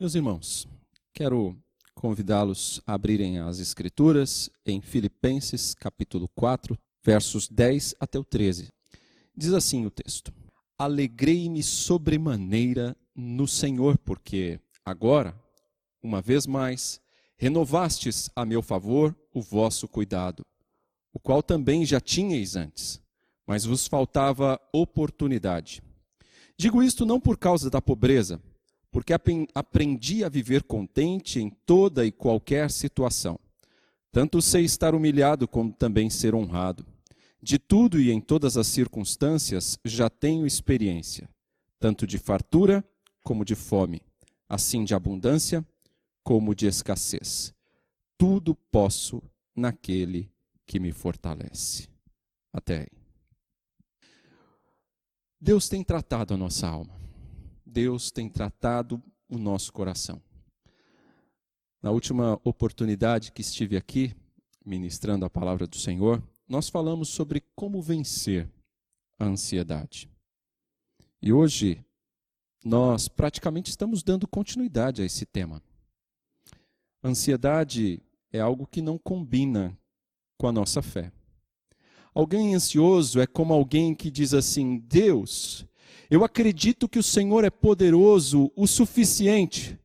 Meus 0.00 0.14
irmãos, 0.14 0.66
quero 1.12 1.54
convidá-los 1.94 2.80
a 2.86 2.94
abrirem 2.94 3.38
as 3.38 3.58
Escrituras 3.58 4.48
em 4.64 4.80
Filipenses, 4.80 5.74
capítulo 5.74 6.26
4, 6.34 6.74
versos 7.04 7.46
10 7.46 7.96
até 8.00 8.18
o 8.18 8.24
13. 8.24 8.70
Diz 9.36 9.52
assim 9.52 9.84
o 9.84 9.90
texto: 9.90 10.32
Alegrei-me 10.78 11.62
sobremaneira 11.62 12.96
no 13.14 13.46
Senhor, 13.46 13.98
porque 13.98 14.58
agora, 14.86 15.38
uma 16.02 16.22
vez 16.22 16.46
mais, 16.46 16.98
renovastes 17.36 18.30
a 18.34 18.46
meu 18.46 18.62
favor 18.62 19.14
o 19.34 19.42
vosso 19.42 19.86
cuidado, 19.86 20.46
o 21.12 21.20
qual 21.20 21.42
também 21.42 21.84
já 21.84 22.00
tinhais 22.00 22.56
antes, 22.56 23.02
mas 23.46 23.66
vos 23.66 23.86
faltava 23.86 24.58
oportunidade. 24.72 25.82
Digo 26.56 26.82
isto 26.82 27.04
não 27.04 27.20
por 27.20 27.36
causa 27.36 27.68
da 27.68 27.82
pobreza, 27.82 28.40
porque 28.90 29.12
aprendi 29.54 30.24
a 30.24 30.28
viver 30.28 30.64
contente 30.64 31.38
em 31.38 31.48
toda 31.48 32.04
e 32.04 32.10
qualquer 32.10 32.70
situação. 32.70 33.38
Tanto 34.12 34.42
sei 34.42 34.64
estar 34.64 34.94
humilhado 34.94 35.46
como 35.46 35.72
também 35.72 36.10
ser 36.10 36.34
honrado. 36.34 36.84
De 37.40 37.58
tudo 37.58 38.00
e 38.00 38.10
em 38.10 38.20
todas 38.20 38.56
as 38.56 38.66
circunstâncias 38.66 39.78
já 39.84 40.10
tenho 40.10 40.46
experiência, 40.46 41.28
tanto 41.78 42.06
de 42.06 42.18
fartura 42.18 42.84
como 43.22 43.44
de 43.44 43.54
fome, 43.54 44.02
assim 44.48 44.84
de 44.84 44.94
abundância 44.94 45.64
como 46.22 46.54
de 46.54 46.66
escassez. 46.66 47.54
Tudo 48.18 48.54
posso 48.54 49.22
naquele 49.54 50.30
que 50.66 50.78
me 50.78 50.92
fortalece. 50.92 51.88
Até 52.52 52.80
aí. 52.80 53.00
Deus 55.40 55.68
tem 55.68 55.82
tratado 55.82 56.34
a 56.34 56.36
nossa 56.36 56.68
alma. 56.68 56.99
Deus 57.70 58.10
tem 58.10 58.28
tratado 58.28 59.00
o 59.28 59.38
nosso 59.38 59.72
coração. 59.72 60.20
Na 61.80 61.92
última 61.92 62.38
oportunidade 62.42 63.30
que 63.30 63.40
estive 63.40 63.76
aqui, 63.76 64.12
ministrando 64.66 65.24
a 65.24 65.30
palavra 65.30 65.68
do 65.68 65.76
Senhor, 65.76 66.20
nós 66.48 66.68
falamos 66.68 67.08
sobre 67.08 67.44
como 67.54 67.80
vencer 67.80 68.50
a 69.18 69.24
ansiedade. 69.24 70.10
E 71.22 71.32
hoje, 71.32 71.84
nós 72.64 73.06
praticamente 73.06 73.70
estamos 73.70 74.02
dando 74.02 74.26
continuidade 74.26 75.00
a 75.00 75.04
esse 75.04 75.24
tema. 75.24 75.62
ansiedade 77.02 78.02
é 78.32 78.40
algo 78.40 78.66
que 78.66 78.82
não 78.82 78.98
combina 78.98 79.78
com 80.36 80.48
a 80.48 80.52
nossa 80.52 80.82
fé. 80.82 81.12
Alguém 82.12 82.54
ansioso 82.54 83.20
é 83.20 83.26
como 83.26 83.54
alguém 83.54 83.94
que 83.94 84.10
diz 84.10 84.34
assim: 84.34 84.78
Deus, 84.78 85.64
eu 86.10 86.24
acredito 86.24 86.88
que 86.88 86.98
o 86.98 87.02
Senhor 87.02 87.44
é 87.44 87.50
poderoso 87.50 88.50
o 88.56 88.66
suficiente 88.66 89.78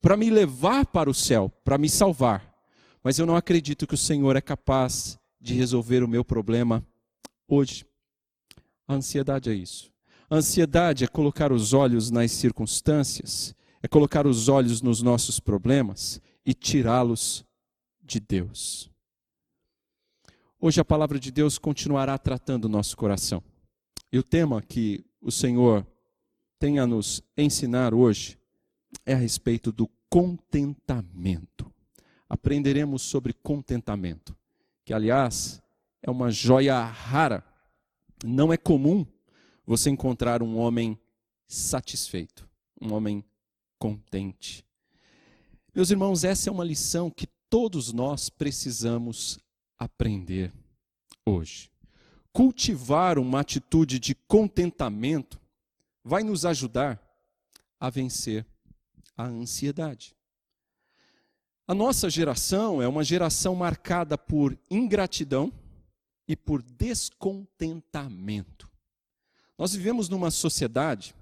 para 0.00 0.16
me 0.16 0.30
levar 0.30 0.86
para 0.86 1.10
o 1.10 1.14
céu, 1.14 1.50
para 1.64 1.78
me 1.78 1.88
salvar. 1.88 2.54
Mas 3.02 3.18
eu 3.18 3.26
não 3.26 3.36
acredito 3.36 3.86
que 3.86 3.94
o 3.94 3.98
Senhor 3.98 4.36
é 4.36 4.40
capaz 4.40 5.18
de 5.40 5.54
resolver 5.54 6.02
o 6.02 6.08
meu 6.08 6.24
problema 6.24 6.86
hoje. 7.48 7.86
A 8.86 8.94
ansiedade 8.94 9.50
é 9.50 9.54
isso. 9.54 9.90
A 10.28 10.36
ansiedade 10.36 11.04
é 11.04 11.08
colocar 11.08 11.52
os 11.52 11.72
olhos 11.72 12.10
nas 12.10 12.30
circunstâncias, 12.32 13.54
é 13.82 13.88
colocar 13.88 14.26
os 14.26 14.48
olhos 14.48 14.82
nos 14.82 15.02
nossos 15.02 15.40
problemas 15.40 16.20
e 16.44 16.54
tirá-los 16.54 17.44
de 18.02 18.20
Deus. 18.20 18.90
Hoje 20.60 20.80
a 20.80 20.84
palavra 20.84 21.18
de 21.18 21.30
Deus 21.30 21.56
continuará 21.56 22.18
tratando 22.18 22.66
o 22.66 22.68
nosso 22.68 22.96
coração. 22.96 23.42
E 24.12 24.18
o 24.18 24.22
tema 24.22 24.60
que 24.60 25.04
o 25.20 25.30
Senhor 25.30 25.86
tem 26.58 26.78
a 26.78 26.86
nos 26.86 27.22
ensinar 27.36 27.94
hoje 27.94 28.38
é 29.04 29.14
a 29.14 29.16
respeito 29.16 29.70
do 29.70 29.88
contentamento. 30.08 31.72
Aprenderemos 32.28 33.02
sobre 33.02 33.32
contentamento, 33.32 34.36
que 34.84 34.92
aliás 34.92 35.62
é 36.02 36.10
uma 36.10 36.30
joia 36.30 36.82
rara. 36.84 37.44
Não 38.24 38.52
é 38.52 38.56
comum 38.56 39.06
você 39.64 39.90
encontrar 39.90 40.42
um 40.42 40.56
homem 40.56 40.98
satisfeito, 41.46 42.48
um 42.80 42.92
homem 42.92 43.24
contente. 43.78 44.64
Meus 45.74 45.90
irmãos, 45.90 46.24
essa 46.24 46.48
é 46.48 46.52
uma 46.52 46.64
lição 46.64 47.10
que 47.10 47.26
todos 47.48 47.92
nós 47.92 48.28
precisamos 48.28 49.38
aprender 49.78 50.52
hoje 51.24 51.70
cultivar 52.32 53.18
uma 53.18 53.40
atitude 53.40 53.98
de 53.98 54.14
contentamento 54.14 55.40
vai 56.04 56.22
nos 56.22 56.44
ajudar 56.44 57.02
a 57.78 57.90
vencer 57.90 58.46
a 59.16 59.24
ansiedade. 59.24 60.14
A 61.66 61.74
nossa 61.74 62.10
geração 62.10 62.82
é 62.82 62.88
uma 62.88 63.04
geração 63.04 63.54
marcada 63.54 64.18
por 64.18 64.58
ingratidão 64.70 65.52
e 66.26 66.34
por 66.34 66.62
descontentamento. 66.62 68.68
Nós 69.56 69.74
vivemos 69.74 70.08
numa 70.08 70.30
sociedade 70.30 71.14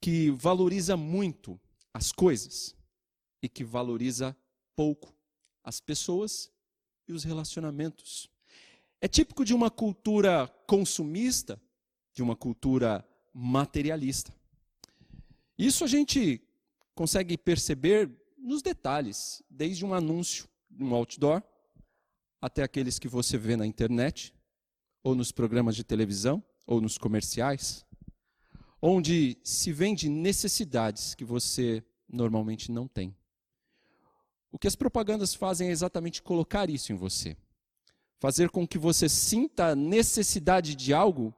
que 0.00 0.30
valoriza 0.30 0.96
muito 0.96 1.60
as 1.94 2.10
coisas 2.10 2.74
e 3.42 3.48
que 3.48 3.62
valoriza 3.62 4.36
pouco 4.74 5.14
as 5.62 5.80
pessoas 5.80 6.50
e 7.06 7.12
os 7.12 7.22
relacionamentos. 7.22 8.31
É 9.04 9.08
típico 9.08 9.44
de 9.44 9.52
uma 9.52 9.68
cultura 9.68 10.46
consumista, 10.64 11.60
de 12.14 12.22
uma 12.22 12.36
cultura 12.36 13.04
materialista. 13.34 14.32
Isso 15.58 15.82
a 15.82 15.88
gente 15.88 16.40
consegue 16.94 17.36
perceber 17.36 18.08
nos 18.38 18.62
detalhes, 18.62 19.42
desde 19.50 19.84
um 19.84 19.92
anúncio, 19.92 20.48
um 20.78 20.94
outdoor, 20.94 21.42
até 22.40 22.62
aqueles 22.62 22.96
que 23.00 23.08
você 23.08 23.36
vê 23.36 23.56
na 23.56 23.66
internet, 23.66 24.32
ou 25.02 25.16
nos 25.16 25.32
programas 25.32 25.74
de 25.74 25.82
televisão, 25.82 26.40
ou 26.64 26.80
nos 26.80 26.96
comerciais, 26.96 27.84
onde 28.80 29.36
se 29.42 29.72
vende 29.72 30.08
necessidades 30.08 31.16
que 31.16 31.24
você 31.24 31.84
normalmente 32.08 32.70
não 32.70 32.86
tem. 32.86 33.16
O 34.52 34.60
que 34.60 34.68
as 34.68 34.76
propagandas 34.76 35.34
fazem 35.34 35.70
é 35.70 35.72
exatamente 35.72 36.22
colocar 36.22 36.70
isso 36.70 36.92
em 36.92 36.94
você 36.94 37.36
fazer 38.22 38.50
com 38.50 38.64
que 38.64 38.78
você 38.78 39.08
sinta 39.08 39.74
necessidade 39.74 40.76
de 40.76 40.94
algo 40.94 41.34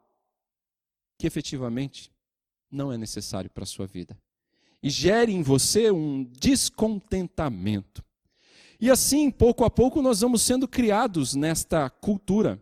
que 1.17 1.27
efetivamente 1.27 2.13
não 2.71 2.93
é 2.93 2.99
necessário 2.99 3.49
para 3.49 3.65
a 3.65 3.67
sua 3.67 3.87
vida. 3.87 4.15
E 4.83 4.91
gere 4.91 5.33
em 5.33 5.43
você 5.43 5.91
um 5.91 6.23
descontentamento. 6.25 8.05
E 8.79 8.91
assim, 8.91 9.31
pouco 9.31 9.65
a 9.65 9.71
pouco, 9.71 10.03
nós 10.03 10.21
vamos 10.21 10.43
sendo 10.43 10.69
criados 10.69 11.35
nesta 11.35 11.89
cultura. 11.89 12.61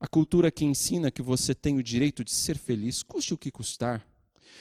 A 0.00 0.08
cultura 0.08 0.50
que 0.50 0.64
ensina 0.64 1.10
que 1.10 1.20
você 1.20 1.54
tem 1.54 1.76
o 1.76 1.82
direito 1.82 2.24
de 2.24 2.32
ser 2.32 2.56
feliz, 2.56 3.02
custe 3.02 3.34
o 3.34 3.38
que 3.38 3.50
custar. 3.50 4.02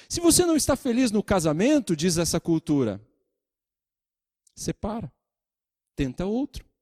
Se 0.09 0.19
você 0.19 0.45
não 0.45 0.57
está 0.57 0.75
feliz 0.75 1.11
no 1.11 1.23
casamento, 1.23 1.95
diz 1.95 2.17
essa 2.17 2.41
cultura, 2.41 2.99
separa, 4.53 5.09
tenta 5.95 6.25
outro. 6.25 6.74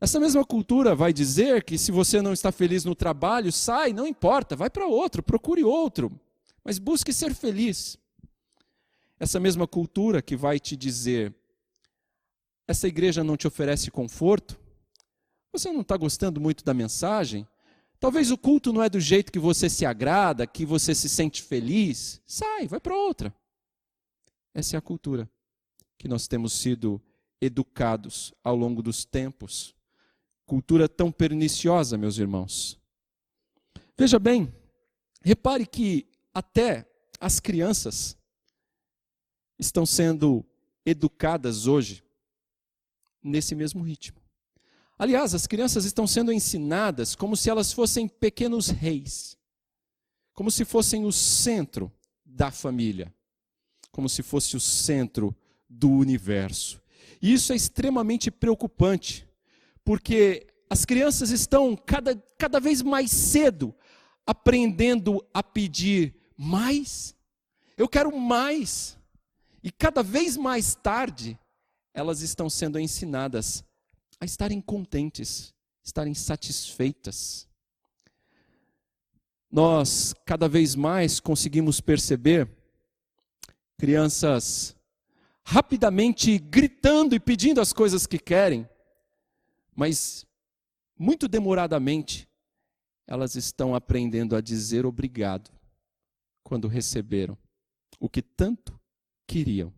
Essa 0.00 0.18
mesma 0.18 0.42
cultura 0.46 0.94
vai 0.94 1.12
dizer 1.12 1.62
que 1.62 1.76
se 1.76 1.92
você 1.92 2.22
não 2.22 2.32
está 2.32 2.50
feliz 2.50 2.86
no 2.86 2.94
trabalho, 2.94 3.52
sai, 3.52 3.92
não 3.92 4.06
importa, 4.06 4.56
vai 4.56 4.70
para 4.70 4.86
outro, 4.86 5.22
procure 5.22 5.62
outro, 5.62 6.10
mas 6.64 6.78
busque 6.78 7.12
ser 7.12 7.34
feliz. 7.34 7.98
Essa 9.18 9.38
mesma 9.38 9.66
cultura 9.66 10.22
que 10.22 10.34
vai 10.34 10.58
te 10.58 10.74
dizer: 10.74 11.34
essa 12.66 12.88
igreja 12.88 13.22
não 13.22 13.36
te 13.36 13.46
oferece 13.46 13.90
conforto, 13.90 14.58
você 15.52 15.70
não 15.70 15.82
está 15.82 15.98
gostando 15.98 16.40
muito 16.40 16.64
da 16.64 16.72
mensagem, 16.72 17.46
talvez 17.98 18.30
o 18.30 18.38
culto 18.38 18.72
não 18.72 18.82
é 18.82 18.88
do 18.88 19.00
jeito 19.00 19.30
que 19.30 19.38
você 19.38 19.68
se 19.68 19.84
agrada, 19.84 20.46
que 20.46 20.64
você 20.64 20.94
se 20.94 21.10
sente 21.10 21.42
feliz, 21.42 22.22
sai, 22.26 22.66
vai 22.66 22.80
para 22.80 22.96
outra. 22.96 23.34
Essa 24.54 24.76
é 24.76 24.78
a 24.78 24.82
cultura 24.82 25.28
que 25.98 26.08
nós 26.08 26.26
temos 26.26 26.54
sido 26.54 26.98
educados 27.38 28.32
ao 28.42 28.56
longo 28.56 28.82
dos 28.82 29.04
tempos 29.04 29.78
cultura 30.50 30.88
tão 30.88 31.12
perniciosa, 31.12 31.96
meus 31.96 32.18
irmãos. 32.18 32.76
Veja 33.96 34.18
bem, 34.18 34.52
repare 35.22 35.64
que 35.64 36.08
até 36.34 36.90
as 37.20 37.38
crianças 37.38 38.18
estão 39.60 39.86
sendo 39.86 40.44
educadas 40.84 41.68
hoje 41.68 42.02
nesse 43.22 43.54
mesmo 43.54 43.84
ritmo. 43.84 44.20
Aliás, 44.98 45.36
as 45.36 45.46
crianças 45.46 45.84
estão 45.84 46.04
sendo 46.04 46.32
ensinadas 46.32 47.14
como 47.14 47.36
se 47.36 47.48
elas 47.48 47.72
fossem 47.72 48.08
pequenos 48.08 48.70
reis, 48.70 49.38
como 50.34 50.50
se 50.50 50.64
fossem 50.64 51.04
o 51.04 51.12
centro 51.12 51.92
da 52.26 52.50
família, 52.50 53.14
como 53.92 54.08
se 54.08 54.20
fosse 54.20 54.56
o 54.56 54.60
centro 54.60 55.32
do 55.68 55.90
universo. 55.90 56.82
E 57.22 57.32
isso 57.32 57.52
é 57.52 57.56
extremamente 57.56 58.32
preocupante, 58.32 59.29
porque 59.84 60.46
as 60.68 60.84
crianças 60.84 61.30
estão 61.30 61.76
cada, 61.76 62.16
cada 62.38 62.60
vez 62.60 62.82
mais 62.82 63.10
cedo 63.10 63.74
aprendendo 64.26 65.24
a 65.34 65.42
pedir 65.42 66.14
mais. 66.36 67.14
Eu 67.76 67.88
quero 67.88 68.16
mais. 68.16 68.96
E 69.62 69.70
cada 69.70 70.02
vez 70.02 70.36
mais 70.36 70.74
tarde, 70.74 71.38
elas 71.92 72.20
estão 72.20 72.48
sendo 72.48 72.78
ensinadas 72.78 73.64
a 74.20 74.24
estarem 74.24 74.60
contentes, 74.60 75.52
estarem 75.82 76.14
satisfeitas. 76.14 77.48
Nós 79.50 80.14
cada 80.24 80.48
vez 80.48 80.76
mais 80.76 81.18
conseguimos 81.18 81.80
perceber 81.80 82.48
crianças 83.76 84.76
rapidamente 85.42 86.38
gritando 86.38 87.14
e 87.14 87.18
pedindo 87.18 87.60
as 87.60 87.72
coisas 87.72 88.06
que 88.06 88.18
querem, 88.18 88.68
mas 89.80 90.26
muito 90.94 91.26
demoradamente 91.26 92.28
elas 93.06 93.34
estão 93.34 93.74
aprendendo 93.74 94.36
a 94.36 94.40
dizer 94.42 94.84
obrigado 94.84 95.50
quando 96.44 96.68
receberam 96.68 97.34
o 97.98 98.06
que 98.06 98.20
tanto 98.20 98.78
queriam. 99.26 99.72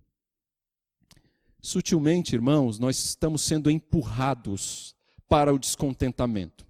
Sutilmente, 1.61 2.35
irmãos, 2.35 2.81
nós 2.81 2.99
estamos 2.99 3.43
sendo 3.43 3.71
empurrados 3.71 4.97
para 5.29 5.55
o 5.55 5.59
descontentamento, 5.59 6.67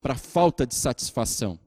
para 0.00 0.14
a 0.14 0.18
falta 0.18 0.66
de 0.66 0.74
satisfação. 0.74 1.60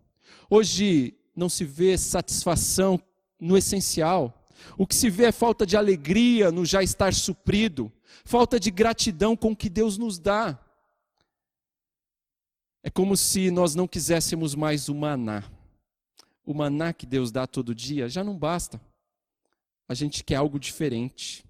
Hoje 0.50 1.16
não 1.36 1.50
se 1.50 1.66
vê 1.66 1.96
satisfação 2.00 3.00
no 3.40 3.56
essencial. 3.56 4.44
O 4.76 4.88
que 4.88 4.96
se 4.96 5.08
vê 5.08 5.26
é 5.26 5.32
falta 5.32 5.68
de 5.68 5.78
alegria 5.78 6.52
no 6.52 6.66
já 6.66 6.82
estar 6.82 7.14
suprido, 7.14 7.94
falta 8.26 8.60
de 8.60 8.72
gratidão 8.72 9.36
com 9.36 9.52
o 9.52 9.56
que 9.56 9.70
Deus 9.70 9.98
nos 9.98 10.20
dá. 10.20 10.60
É 12.84 12.90
como 12.90 13.18
se 13.18 13.52
nós 13.52 13.76
não 13.76 13.88
quiséssemos 13.88 14.56
mais 14.56 14.90
o 14.90 14.96
maná. 14.96 15.44
O 16.46 16.54
maná 16.54 16.94
que 16.94 17.06
Deus 17.06 17.32
dá 17.32 17.46
todo 17.46 17.76
dia 17.76 18.08
já 18.08 18.24
não 18.24 18.38
basta. 18.38 18.80
A 19.90 19.94
gente 19.94 20.24
quer 20.24 20.36
algo 20.36 20.60
diferente. 20.60 21.46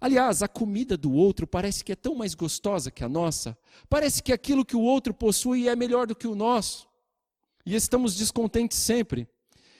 Aliás, 0.00 0.42
a 0.42 0.48
comida 0.48 0.96
do 0.96 1.12
outro 1.12 1.46
parece 1.46 1.82
que 1.82 1.92
é 1.92 1.96
tão 1.96 2.14
mais 2.14 2.34
gostosa 2.34 2.90
que 2.90 3.02
a 3.02 3.08
nossa. 3.08 3.56
Parece 3.88 4.22
que 4.22 4.32
aquilo 4.32 4.64
que 4.64 4.76
o 4.76 4.82
outro 4.82 5.14
possui 5.14 5.68
é 5.68 5.74
melhor 5.74 6.06
do 6.06 6.14
que 6.14 6.26
o 6.26 6.34
nosso. 6.34 6.86
E 7.64 7.74
estamos 7.74 8.14
descontentes 8.14 8.76
sempre. 8.76 9.26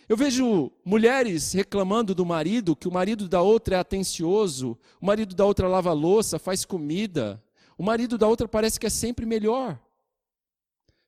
Eu 0.09 0.17
vejo 0.17 0.71
mulheres 0.85 1.53
reclamando 1.53 2.15
do 2.15 2.27
marido, 2.27 2.77
que 2.77 2.89
o 2.89 2.93
marido 2.93 3.29
da 3.29 3.41
outra 3.41 3.77
é 3.77 3.79
atencioso, 3.79 4.79
o 5.01 5.07
marido 5.07 5.35
da 5.35 5.45
outra 5.45 5.67
lava 5.67 5.93
louça, 5.93 6.39
faz 6.39 6.65
comida, 6.65 7.43
o 7.79 7.83
marido 7.83 8.19
da 8.19 8.29
outra 8.29 8.47
parece 8.47 8.79
que 8.79 8.87
é 8.87 8.91
sempre 8.91 9.25
melhor. 9.25 9.81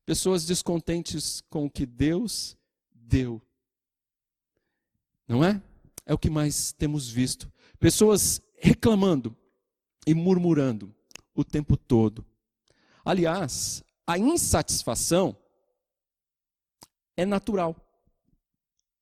Pessoas 0.04 0.46
descontentes 0.46 1.42
com 1.50 1.66
o 1.66 1.70
que 1.70 1.84
Deus 1.84 2.56
deu. 2.90 3.42
Não 5.28 5.44
é? 5.44 5.60
É 6.06 6.14
o 6.14 6.18
que 6.18 6.30
mais 6.30 6.72
temos 6.72 7.08
visto. 7.08 7.52
Pessoas 7.78 8.40
reclamando 8.54 9.36
e 10.06 10.14
murmurando 10.14 10.94
o 11.34 11.44
tempo 11.44 11.76
todo. 11.76 12.24
Aliás, 13.04 13.84
a 14.06 14.16
insatisfação 14.16 15.36
é 17.16 17.26
natural. 17.26 17.76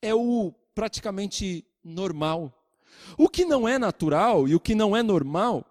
É 0.04 0.14
o 0.14 0.52
praticamente 0.74 1.64
normal. 1.82 2.52
O 3.16 3.28
que 3.28 3.44
não 3.44 3.66
é 3.68 3.78
natural 3.78 4.46
e 4.46 4.54
o 4.54 4.60
que 4.60 4.74
não 4.74 4.96
é 4.96 5.02
normal 5.02 5.64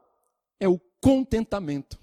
é 0.59 0.67
o 0.67 0.79
contentamento. 0.99 1.99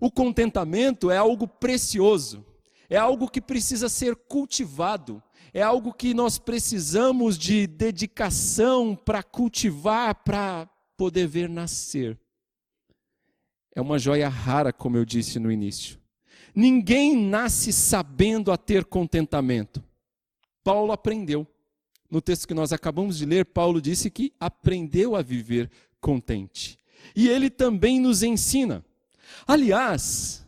O 0.00 0.10
contentamento 0.10 1.10
é 1.10 1.16
algo 1.16 1.46
precioso, 1.46 2.44
é 2.88 2.96
algo 2.96 3.30
que 3.30 3.40
precisa 3.40 3.88
ser 3.88 4.16
cultivado, 4.16 5.22
é 5.52 5.62
algo 5.62 5.92
que 5.92 6.12
nós 6.12 6.38
precisamos 6.38 7.38
de 7.38 7.66
dedicação 7.66 8.96
para 8.96 9.22
cultivar, 9.22 10.14
para 10.24 10.68
poder 10.96 11.26
ver 11.26 11.48
nascer. 11.48 12.18
É 13.74 13.80
uma 13.80 13.98
joia 13.98 14.28
rara, 14.28 14.72
como 14.72 14.96
eu 14.96 15.04
disse 15.04 15.38
no 15.38 15.50
início. 15.50 16.00
Ninguém 16.54 17.16
nasce 17.16 17.72
sabendo 17.72 18.50
a 18.50 18.56
ter 18.56 18.84
contentamento. 18.84 19.82
Paulo 20.64 20.92
aprendeu. 20.92 21.46
No 22.10 22.20
texto 22.20 22.48
que 22.48 22.54
nós 22.54 22.72
acabamos 22.72 23.18
de 23.18 23.24
ler, 23.24 23.44
Paulo 23.46 23.80
disse 23.80 24.10
que 24.10 24.32
aprendeu 24.40 25.14
a 25.14 25.22
viver 25.22 25.70
contente. 26.00 26.78
E 27.14 27.28
ele 27.28 27.48
também 27.48 28.00
nos 28.00 28.22
ensina. 28.22 28.84
Aliás, 29.46 30.46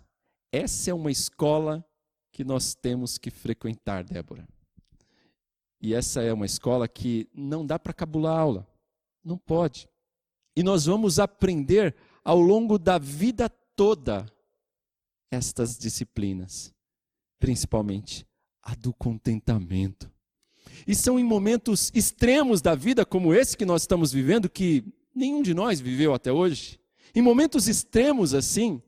essa 0.50 0.90
é 0.90 0.94
uma 0.94 1.10
escola 1.10 1.84
que 2.32 2.44
nós 2.44 2.74
temos 2.74 3.16
que 3.16 3.30
frequentar, 3.30 4.02
Débora. 4.04 4.46
E 5.80 5.94
essa 5.94 6.22
é 6.22 6.32
uma 6.32 6.46
escola 6.46 6.86
que 6.86 7.28
não 7.34 7.64
dá 7.64 7.78
para 7.78 7.92
cabular 7.92 8.38
aula. 8.38 8.66
Não 9.24 9.38
pode. 9.38 9.88
E 10.56 10.62
nós 10.62 10.86
vamos 10.86 11.18
aprender 11.18 11.94
ao 12.24 12.40
longo 12.40 12.78
da 12.78 12.98
vida 12.98 13.48
toda 13.48 14.26
estas 15.30 15.78
disciplinas, 15.78 16.74
principalmente 17.38 18.26
a 18.62 18.74
do 18.74 18.92
contentamento. 18.92 20.11
E 20.86 20.94
são 20.94 21.18
em 21.18 21.24
momentos 21.24 21.90
extremos 21.94 22.60
da 22.60 22.74
vida, 22.74 23.04
como 23.04 23.32
esse 23.32 23.56
que 23.56 23.64
nós 23.64 23.82
estamos 23.82 24.12
vivendo, 24.12 24.48
que 24.48 24.84
nenhum 25.14 25.42
de 25.42 25.54
nós 25.54 25.80
viveu 25.80 26.14
até 26.14 26.32
hoje. 26.32 26.80
Em 27.14 27.22
momentos 27.22 27.68
extremos 27.68 28.34
assim, 28.34 28.82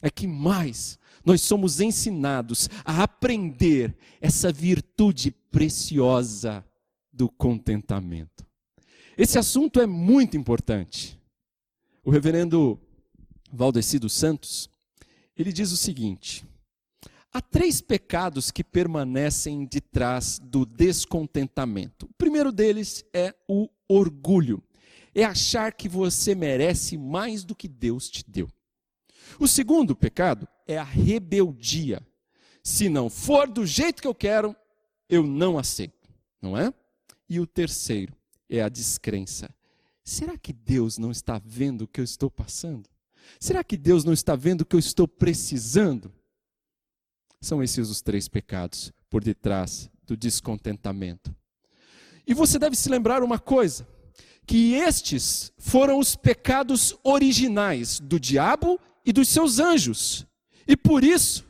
é 0.00 0.10
que 0.10 0.26
mais 0.26 0.98
nós 1.24 1.40
somos 1.40 1.80
ensinados 1.80 2.68
a 2.84 3.02
aprender 3.02 3.96
essa 4.20 4.52
virtude 4.52 5.32
preciosa 5.50 6.64
do 7.12 7.28
contentamento. 7.28 8.46
Esse 9.18 9.38
assunto 9.38 9.80
é 9.80 9.86
muito 9.86 10.36
importante. 10.36 11.18
O 12.04 12.10
reverendo 12.10 12.78
Valdeci 13.52 13.98
dos 13.98 14.12
Santos, 14.12 14.70
ele 15.36 15.52
diz 15.52 15.72
o 15.72 15.76
seguinte: 15.76 16.46
há 17.36 17.40
três 17.42 17.82
pecados 17.82 18.50
que 18.50 18.64
permanecem 18.64 19.66
de 19.66 19.78
trás 19.78 20.38
do 20.42 20.64
descontentamento. 20.64 22.06
O 22.06 22.14
primeiro 22.14 22.50
deles 22.50 23.04
é 23.12 23.34
o 23.46 23.68
orgulho, 23.86 24.62
é 25.14 25.22
achar 25.22 25.74
que 25.74 25.86
você 25.86 26.34
merece 26.34 26.96
mais 26.96 27.44
do 27.44 27.54
que 27.54 27.68
Deus 27.68 28.08
te 28.08 28.24
deu. 28.26 28.48
O 29.38 29.46
segundo 29.46 29.94
pecado 29.94 30.48
é 30.66 30.78
a 30.78 30.82
rebeldia. 30.82 32.00
Se 32.62 32.88
não 32.88 33.10
for 33.10 33.46
do 33.46 33.66
jeito 33.66 34.00
que 34.00 34.08
eu 34.08 34.14
quero, 34.14 34.56
eu 35.06 35.22
não 35.22 35.58
aceito, 35.58 36.08
não 36.40 36.56
é? 36.56 36.72
E 37.28 37.38
o 37.38 37.46
terceiro 37.46 38.16
é 38.48 38.62
a 38.62 38.68
descrença. 38.70 39.54
Será 40.02 40.38
que 40.38 40.54
Deus 40.54 40.96
não 40.96 41.10
está 41.10 41.38
vendo 41.44 41.82
o 41.82 41.88
que 41.88 42.00
eu 42.00 42.04
estou 42.04 42.30
passando? 42.30 42.88
Será 43.38 43.62
que 43.62 43.76
Deus 43.76 44.04
não 44.04 44.14
está 44.14 44.34
vendo 44.34 44.62
o 44.62 44.64
que 44.64 44.76
eu 44.76 44.80
estou 44.80 45.06
precisando? 45.06 46.10
São 47.46 47.62
esses 47.62 47.88
os 47.88 48.02
três 48.02 48.26
pecados 48.26 48.92
por 49.08 49.22
detrás 49.22 49.88
do 50.04 50.16
descontentamento. 50.16 51.32
E 52.26 52.34
você 52.34 52.58
deve 52.58 52.74
se 52.74 52.88
lembrar 52.88 53.22
uma 53.22 53.38
coisa: 53.38 53.86
que 54.44 54.74
estes 54.74 55.52
foram 55.56 56.00
os 56.00 56.16
pecados 56.16 56.98
originais 57.04 58.00
do 58.00 58.18
diabo 58.18 58.80
e 59.04 59.12
dos 59.12 59.28
seus 59.28 59.60
anjos. 59.60 60.26
E 60.66 60.76
por 60.76 61.04
isso, 61.04 61.46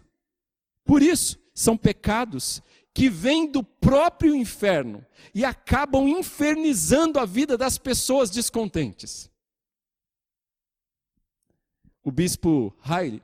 por 0.84 1.00
isso, 1.00 1.38
são 1.54 1.78
pecados 1.78 2.60
que 2.92 3.08
vêm 3.08 3.50
do 3.50 3.62
próprio 3.62 4.36
inferno 4.36 5.02
e 5.34 5.46
acabam 5.46 6.06
infernizando 6.06 7.18
a 7.18 7.24
vida 7.24 7.56
das 7.56 7.78
pessoas 7.78 8.28
descontentes. 8.28 9.30
O 12.04 12.12
bispo 12.12 12.76
Haile 12.82 13.22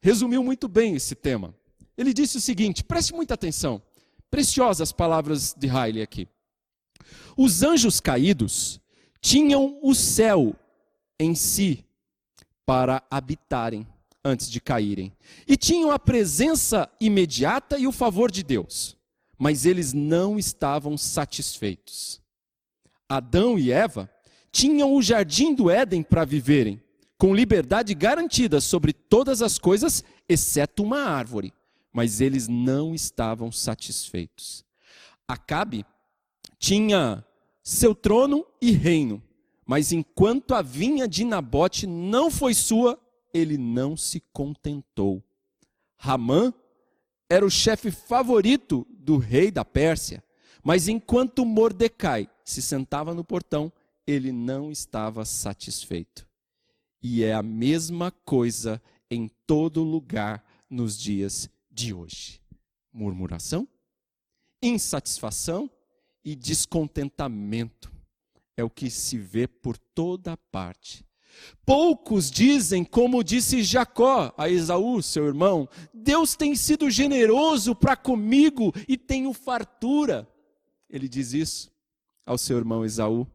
resumiu 0.00 0.42
muito 0.42 0.68
bem 0.68 0.96
esse 0.96 1.14
tema. 1.14 1.54
Ele 1.96 2.12
disse 2.12 2.36
o 2.36 2.40
seguinte: 2.40 2.82
preste 2.82 3.14
muita 3.14 3.34
atenção, 3.34 3.82
preciosas 4.30 4.92
palavras 4.92 5.54
de 5.56 5.68
Haile 5.68 6.02
aqui. 6.02 6.28
Os 7.36 7.62
anjos 7.62 8.00
caídos 8.00 8.80
tinham 9.20 9.78
o 9.82 9.94
céu 9.94 10.54
em 11.18 11.34
si 11.34 11.84
para 12.66 13.02
habitarem 13.10 13.86
antes 14.26 14.50
de 14.50 14.58
caírem, 14.58 15.12
e 15.46 15.54
tinham 15.54 15.90
a 15.90 15.98
presença 15.98 16.90
imediata 16.98 17.78
e 17.78 17.86
o 17.86 17.92
favor 17.92 18.30
de 18.30 18.42
Deus 18.42 18.96
mas 19.38 19.66
eles 19.66 19.92
não 19.92 20.38
estavam 20.38 20.96
satisfeitos. 20.96 22.20
Adão 23.08 23.58
e 23.58 23.70
Eva 23.70 24.10
tinham 24.50 24.94
o 24.94 25.02
jardim 25.02 25.54
do 25.54 25.68
Éden 25.68 26.02
para 26.02 26.24
viverem, 26.24 26.80
com 27.18 27.34
liberdade 27.34 27.94
garantida 27.94 28.60
sobre 28.60 28.92
todas 28.92 29.42
as 29.42 29.58
coisas, 29.58 30.02
exceto 30.28 30.82
uma 30.82 31.02
árvore, 31.02 31.52
mas 31.94 32.20
eles 32.20 32.48
não 32.48 32.92
estavam 32.92 33.52
satisfeitos. 33.52 34.64
Acabe 35.28 35.86
tinha 36.58 37.24
seu 37.62 37.94
trono 37.94 38.44
e 38.60 38.72
reino, 38.72 39.22
mas 39.64 39.92
enquanto 39.92 40.54
a 40.54 40.60
vinha 40.60 41.06
de 41.06 41.24
Nabote 41.24 41.86
não 41.86 42.32
foi 42.32 42.52
sua, 42.52 43.00
ele 43.32 43.56
não 43.56 43.96
se 43.96 44.20
contentou. 44.32 45.22
Ramã 45.96 46.52
era 47.30 47.46
o 47.46 47.50
chefe 47.50 47.92
favorito 47.92 48.84
do 48.90 49.16
rei 49.16 49.52
da 49.52 49.64
Pérsia, 49.64 50.22
mas 50.64 50.88
enquanto 50.88 51.46
Mordecai 51.46 52.28
se 52.44 52.60
sentava 52.60 53.14
no 53.14 53.22
portão, 53.22 53.72
ele 54.04 54.32
não 54.32 54.72
estava 54.72 55.24
satisfeito. 55.24 56.26
E 57.00 57.22
é 57.22 57.32
a 57.34 57.42
mesma 57.42 58.10
coisa 58.10 58.82
em 59.10 59.30
todo 59.46 59.82
lugar 59.82 60.44
nos 60.68 60.98
dias 60.98 61.48
de 61.74 61.92
hoje. 61.92 62.40
Murmuração, 62.92 63.68
insatisfação 64.62 65.68
e 66.24 66.36
descontentamento 66.36 67.92
é 68.56 68.62
o 68.62 68.70
que 68.70 68.88
se 68.88 69.18
vê 69.18 69.48
por 69.48 69.76
toda 69.76 70.36
parte. 70.36 71.04
Poucos 71.66 72.30
dizem, 72.30 72.84
como 72.84 73.24
disse 73.24 73.64
Jacó 73.64 74.32
a 74.38 74.48
Esaú, 74.48 75.02
seu 75.02 75.26
irmão: 75.26 75.68
Deus 75.92 76.36
tem 76.36 76.54
sido 76.54 76.88
generoso 76.88 77.74
para 77.74 77.96
comigo 77.96 78.72
e 78.86 78.96
tenho 78.96 79.32
fartura. 79.32 80.28
Ele 80.88 81.08
diz 81.08 81.32
isso 81.32 81.72
ao 82.24 82.38
seu 82.38 82.56
irmão 82.56 82.84
Esaú. 82.84 83.26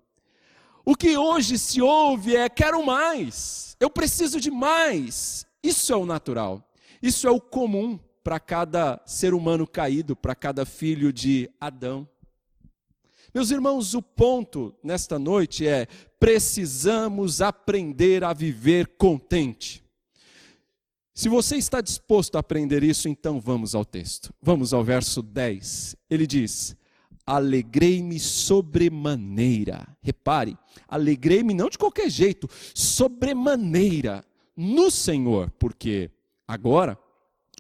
O 0.85 0.95
que 0.95 1.17
hoje 1.17 1.59
se 1.59 1.81
ouve 1.81 2.37
é: 2.37 2.47
quero 2.47 2.85
mais, 2.85 3.75
eu 3.81 3.89
preciso 3.89 4.39
de 4.39 4.49
mais. 4.49 5.45
Isso 5.61 5.91
é 5.91 5.95
o 5.97 6.05
natural, 6.05 6.65
isso 7.01 7.27
é 7.27 7.31
o 7.31 7.41
comum 7.41 7.99
para 8.23 8.39
cada 8.39 9.01
ser 9.05 9.33
humano 9.33 9.67
caído, 9.67 10.15
para 10.15 10.35
cada 10.35 10.65
filho 10.65 11.11
de 11.11 11.49
Adão. 11.59 12.07
Meus 13.33 13.51
irmãos, 13.51 13.93
o 13.93 14.01
ponto 14.01 14.73
nesta 14.83 15.19
noite 15.19 15.67
é: 15.67 15.87
precisamos 16.19 17.41
aprender 17.41 18.23
a 18.23 18.33
viver 18.33 18.87
contente. 18.97 19.83
Se 21.13 21.27
você 21.27 21.57
está 21.57 21.81
disposto 21.81 22.37
a 22.37 22.39
aprender 22.39 22.81
isso, 22.81 23.09
então 23.09 23.39
vamos 23.39 23.75
ao 23.75 23.83
texto. 23.83 24.33
Vamos 24.41 24.73
ao 24.73 24.83
verso 24.83 25.21
10. 25.21 25.95
Ele 26.09 26.25
diz: 26.25 26.75
Alegrei-me 27.25 28.19
sobremaneira. 28.19 29.85
Repare, 30.01 30.57
alegrei-me 30.87 31.53
não 31.53 31.69
de 31.69 31.77
qualquer 31.77 32.09
jeito, 32.09 32.49
sobremaneira 32.73 34.25
no 34.55 34.89
Senhor, 34.89 35.51
porque 35.59 36.09
agora, 36.47 36.97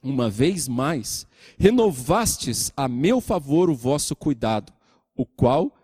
uma 0.03 0.29
vez 0.29 0.67
mais, 0.67 1.27
renovastes 1.57 2.71
a 2.75 2.87
meu 2.87 3.19
favor 3.19 3.69
o 3.69 3.75
vosso 3.75 4.15
cuidado 4.15 4.73
o 5.19 5.25
qual 5.25 5.75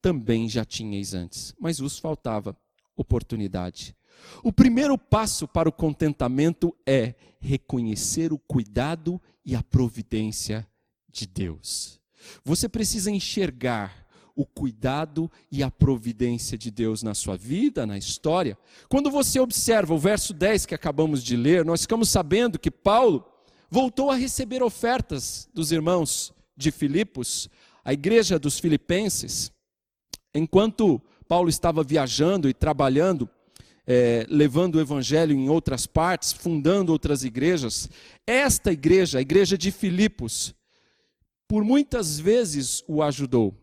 também 0.00 0.48
já 0.48 0.64
tinhais 0.64 1.12
antes, 1.12 1.54
mas 1.60 1.78
vos 1.78 1.98
faltava 1.98 2.56
oportunidade. 2.96 3.94
O 4.42 4.50
primeiro 4.50 4.96
passo 4.96 5.46
para 5.46 5.68
o 5.68 5.72
contentamento 5.72 6.74
é 6.86 7.14
reconhecer 7.38 8.32
o 8.32 8.38
cuidado 8.38 9.20
e 9.44 9.54
a 9.54 9.62
providência 9.62 10.66
de 11.06 11.26
Deus. 11.26 12.00
Você 12.42 12.66
precisa 12.66 13.10
enxergar 13.10 14.06
o 14.34 14.46
cuidado 14.46 15.30
e 15.50 15.62
a 15.62 15.70
providência 15.70 16.56
de 16.56 16.70
Deus 16.70 17.02
na 17.02 17.12
sua 17.12 17.36
vida, 17.36 17.84
na 17.84 17.98
história. 17.98 18.56
Quando 18.88 19.10
você 19.10 19.38
observa 19.38 19.92
o 19.92 19.98
verso 19.98 20.32
10 20.32 20.64
que 20.64 20.74
acabamos 20.74 21.22
de 21.22 21.36
ler, 21.36 21.62
nós 21.62 21.82
ficamos 21.82 22.08
sabendo 22.08 22.58
que 22.58 22.70
Paulo 22.70 23.22
voltou 23.72 24.10
a 24.10 24.14
receber 24.14 24.62
ofertas 24.62 25.48
dos 25.54 25.72
irmãos 25.72 26.30
de 26.54 26.70
Filipos 26.70 27.48
a 27.82 27.90
igreja 27.90 28.38
dos 28.38 28.58
Filipenses, 28.58 29.50
enquanto 30.34 31.00
Paulo 31.26 31.48
estava 31.48 31.82
viajando 31.82 32.50
e 32.50 32.52
trabalhando, 32.52 33.26
é, 33.86 34.26
levando 34.28 34.74
o 34.74 34.80
evangelho 34.80 35.34
em 35.34 35.48
outras 35.48 35.86
partes, 35.86 36.34
fundando 36.34 36.92
outras 36.92 37.24
igrejas, 37.24 37.88
esta 38.26 38.70
igreja, 38.70 39.16
a 39.16 39.22
igreja 39.22 39.56
de 39.56 39.72
Filipos, 39.72 40.54
por 41.48 41.64
muitas 41.64 42.20
vezes 42.20 42.84
o 42.86 43.02
ajudou. 43.02 43.56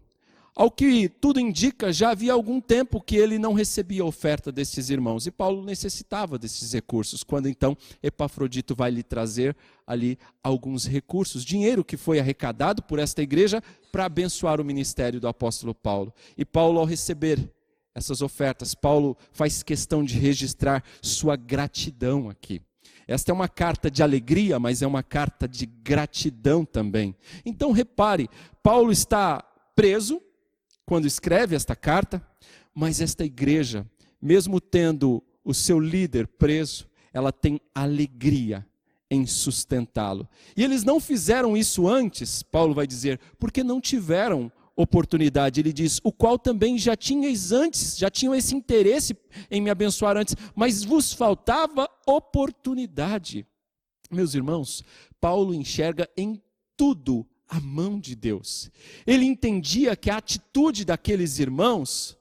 Ao 0.55 0.69
que 0.69 1.07
tudo 1.07 1.39
indica, 1.39 1.93
já 1.93 2.11
havia 2.11 2.33
algum 2.33 2.59
tempo 2.59 2.99
que 3.01 3.15
ele 3.15 3.39
não 3.39 3.53
recebia 3.53 4.03
oferta 4.03 4.51
desses 4.51 4.89
irmãos. 4.89 5.25
E 5.25 5.31
Paulo 5.31 5.63
necessitava 5.63 6.37
desses 6.37 6.73
recursos. 6.73 7.23
Quando 7.23 7.47
então 7.47 7.77
Epafrodito 8.03 8.75
vai 8.75 8.91
lhe 8.91 9.03
trazer 9.03 9.55
ali 9.87 10.17
alguns 10.43 10.85
recursos, 10.85 11.45
dinheiro 11.45 11.83
que 11.83 11.97
foi 11.97 12.19
arrecadado 12.19 12.83
por 12.83 12.99
esta 12.99 13.21
igreja 13.21 13.63
para 13.91 14.05
abençoar 14.05 14.59
o 14.59 14.65
ministério 14.65 15.19
do 15.19 15.27
apóstolo 15.27 15.73
Paulo. 15.73 16.13
E 16.37 16.43
Paulo, 16.43 16.79
ao 16.79 16.85
receber 16.85 17.39
essas 17.95 18.21
ofertas, 18.21 18.75
Paulo 18.75 19.17
faz 19.31 19.63
questão 19.63 20.03
de 20.03 20.17
registrar 20.17 20.83
sua 21.01 21.35
gratidão 21.35 22.29
aqui. 22.29 22.61
Esta 23.07 23.31
é 23.31 23.33
uma 23.33 23.49
carta 23.49 23.89
de 23.89 24.03
alegria, 24.03 24.59
mas 24.59 24.83
é 24.83 24.87
uma 24.87 25.01
carta 25.01 25.47
de 25.47 25.65
gratidão 25.65 26.63
também. 26.63 27.15
Então 27.43 27.71
repare, 27.71 28.29
Paulo 28.61 28.91
está 28.91 29.43
preso, 29.75 30.21
quando 30.89 31.05
escreve 31.05 31.55
esta 31.55 31.75
carta, 31.75 32.19
mas 32.73 32.99
esta 32.99 33.23
igreja, 33.23 33.85
mesmo 34.19 34.59
tendo 34.59 35.23
o 35.45 35.53
seu 35.53 35.79
líder 35.79 36.25
preso, 36.25 36.89
ela 37.13 37.31
tem 37.31 37.61
alegria 37.75 38.65
em 39.07 39.23
sustentá-lo. 39.27 40.27
E 40.57 40.63
eles 40.63 40.83
não 40.83 40.99
fizeram 40.99 41.55
isso 41.55 41.87
antes, 41.87 42.41
Paulo 42.41 42.73
vai 42.73 42.87
dizer, 42.87 43.19
porque 43.37 43.63
não 43.63 43.79
tiveram 43.79 44.51
oportunidade. 44.75 45.59
Ele 45.59 45.71
diz: 45.71 45.99
O 46.03 46.11
qual 46.11 46.39
também 46.39 46.75
já 46.75 46.95
tinhais 46.95 47.51
antes, 47.51 47.95
já 47.95 48.09
tinham 48.09 48.33
esse 48.33 48.55
interesse 48.55 49.15
em 49.51 49.61
me 49.61 49.69
abençoar 49.69 50.17
antes, 50.17 50.35
mas 50.55 50.83
vos 50.83 51.13
faltava 51.13 51.87
oportunidade. 52.07 53.45
Meus 54.09 54.33
irmãos, 54.33 54.83
Paulo 55.21 55.53
enxerga 55.53 56.09
em 56.17 56.41
tudo 56.75 57.27
a 57.49 57.59
mão 57.59 57.99
de 57.99 58.15
Deus. 58.15 58.71
Ele 59.05 59.25
entendia 59.25 59.95
que 59.95 60.09
a 60.09 60.17
atitude 60.17 60.85
daqueles 60.85 61.39
irmãos 61.39 62.17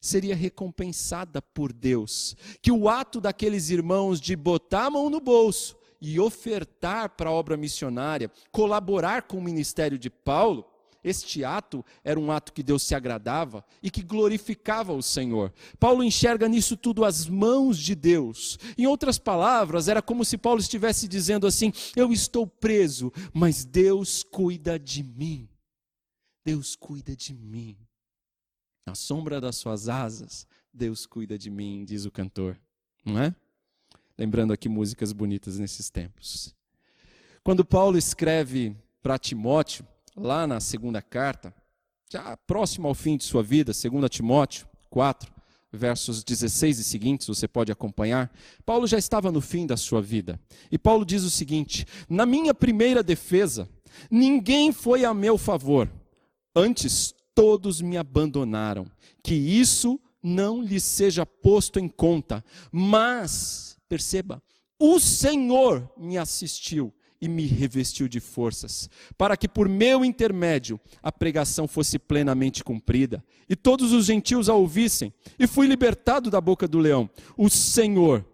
seria 0.00 0.34
recompensada 0.34 1.42
por 1.42 1.72
Deus, 1.72 2.36
que 2.60 2.72
o 2.72 2.88
ato 2.88 3.20
daqueles 3.20 3.70
irmãos 3.70 4.20
de 4.20 4.34
botar 4.34 4.86
a 4.86 4.90
mão 4.90 5.10
no 5.10 5.20
bolso 5.20 5.76
e 6.00 6.18
ofertar 6.18 7.10
para 7.10 7.30
a 7.30 7.32
obra 7.32 7.56
missionária, 7.56 8.30
colaborar 8.50 9.22
com 9.22 9.38
o 9.38 9.42
ministério 9.42 9.98
de 9.98 10.10
Paulo, 10.10 10.64
este 11.04 11.44
ato 11.44 11.84
era 12.04 12.18
um 12.18 12.30
ato 12.30 12.52
que 12.52 12.62
Deus 12.62 12.82
se 12.82 12.94
agradava 12.94 13.64
e 13.82 13.90
que 13.90 14.02
glorificava 14.02 14.92
o 14.92 15.02
Senhor. 15.02 15.52
Paulo 15.78 16.04
enxerga 16.04 16.48
nisso 16.48 16.76
tudo 16.76 17.04
as 17.04 17.26
mãos 17.28 17.76
de 17.78 17.94
Deus. 17.94 18.58
Em 18.78 18.86
outras 18.86 19.18
palavras, 19.18 19.88
era 19.88 20.00
como 20.00 20.24
se 20.24 20.38
Paulo 20.38 20.60
estivesse 20.60 21.08
dizendo 21.08 21.46
assim: 21.46 21.72
Eu 21.96 22.12
estou 22.12 22.46
preso, 22.46 23.12
mas 23.32 23.64
Deus 23.64 24.22
cuida 24.22 24.78
de 24.78 25.02
mim. 25.02 25.48
Deus 26.44 26.76
cuida 26.76 27.16
de 27.16 27.34
mim. 27.34 27.76
Na 28.86 28.94
sombra 28.94 29.40
das 29.40 29.56
suas 29.56 29.88
asas, 29.88 30.46
Deus 30.72 31.06
cuida 31.06 31.38
de 31.38 31.50
mim, 31.50 31.84
diz 31.84 32.04
o 32.04 32.10
cantor, 32.10 32.58
não 33.04 33.18
é? 33.20 33.34
Lembrando 34.16 34.52
aqui 34.52 34.68
músicas 34.68 35.12
bonitas 35.12 35.58
nesses 35.58 35.90
tempos. 35.90 36.54
Quando 37.42 37.64
Paulo 37.64 37.98
escreve 37.98 38.76
para 39.02 39.18
Timóteo, 39.18 39.86
lá 40.16 40.46
na 40.46 40.60
segunda 40.60 41.00
carta, 41.00 41.54
já 42.10 42.36
próximo 42.36 42.88
ao 42.88 42.94
fim 42.94 43.16
de 43.16 43.24
sua 43.24 43.42
vida, 43.42 43.72
2 43.72 44.10
Timóteo 44.10 44.66
4, 44.90 45.32
versos 45.72 46.22
16 46.22 46.78
e 46.78 46.84
seguintes, 46.84 47.26
você 47.26 47.48
pode 47.48 47.72
acompanhar. 47.72 48.30
Paulo 48.66 48.86
já 48.86 48.98
estava 48.98 49.32
no 49.32 49.40
fim 49.40 49.66
da 49.66 49.76
sua 49.76 50.02
vida. 50.02 50.38
E 50.70 50.78
Paulo 50.78 51.04
diz 51.04 51.22
o 51.22 51.30
seguinte: 51.30 51.86
Na 52.08 52.26
minha 52.26 52.52
primeira 52.52 53.02
defesa, 53.02 53.68
ninguém 54.10 54.72
foi 54.72 55.04
a 55.04 55.14
meu 55.14 55.38
favor, 55.38 55.90
antes 56.54 57.14
todos 57.34 57.80
me 57.80 57.96
abandonaram. 57.96 58.86
Que 59.22 59.34
isso 59.34 59.98
não 60.22 60.60
lhe 60.60 60.78
seja 60.78 61.24
posto 61.24 61.78
em 61.78 61.88
conta, 61.88 62.44
mas, 62.70 63.76
perceba, 63.88 64.42
o 64.78 65.00
Senhor 65.00 65.90
me 65.96 66.18
assistiu 66.18 66.92
e 67.22 67.28
me 67.28 67.46
revestiu 67.46 68.08
de 68.08 68.18
forças, 68.18 68.90
para 69.16 69.36
que 69.36 69.46
por 69.46 69.68
meu 69.68 70.04
intermédio 70.04 70.80
a 71.00 71.12
pregação 71.12 71.68
fosse 71.68 71.96
plenamente 71.96 72.64
cumprida, 72.64 73.24
e 73.48 73.54
todos 73.54 73.92
os 73.92 74.06
gentios 74.06 74.48
a 74.48 74.54
ouvissem, 74.54 75.14
e 75.38 75.46
fui 75.46 75.68
libertado 75.68 76.28
da 76.28 76.40
boca 76.40 76.66
do 76.66 76.80
leão. 76.80 77.08
O 77.36 77.48
Senhor 77.48 78.26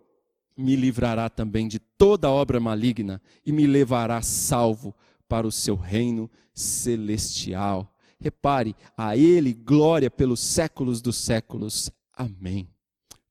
me 0.56 0.74
livrará 0.74 1.28
também 1.28 1.68
de 1.68 1.78
toda 1.78 2.30
obra 2.30 2.58
maligna 2.58 3.20
e 3.44 3.52
me 3.52 3.66
levará 3.66 4.22
salvo 4.22 4.94
para 5.28 5.46
o 5.46 5.52
seu 5.52 5.76
reino 5.76 6.30
celestial. 6.54 7.94
Repare, 8.18 8.74
a 8.96 9.16
Ele 9.16 9.52
glória 9.52 10.10
pelos 10.10 10.40
séculos 10.40 11.02
dos 11.02 11.16
séculos. 11.16 11.90
Amém. 12.12 12.68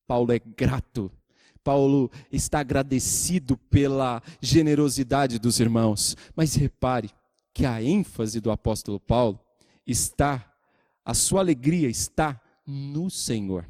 Paulo 0.07 0.31
é 0.31 0.39
grato 0.39 1.11
Paulo 1.67 2.09
está 2.31 2.59
agradecido 2.59 3.57
pela 3.57 4.23
generosidade 4.41 5.37
dos 5.37 5.59
irmãos. 5.59 6.15
Mas 6.33 6.55
repare 6.55 7.09
que 7.53 7.65
a 7.65 7.83
ênfase 7.83 8.39
do 8.39 8.49
apóstolo 8.49 9.01
Paulo 9.01 9.37
está, 9.85 10.49
a 11.03 11.13
sua 11.13 11.41
alegria 11.41 11.89
está 11.89 12.41
no 12.65 13.09
Senhor. 13.09 13.67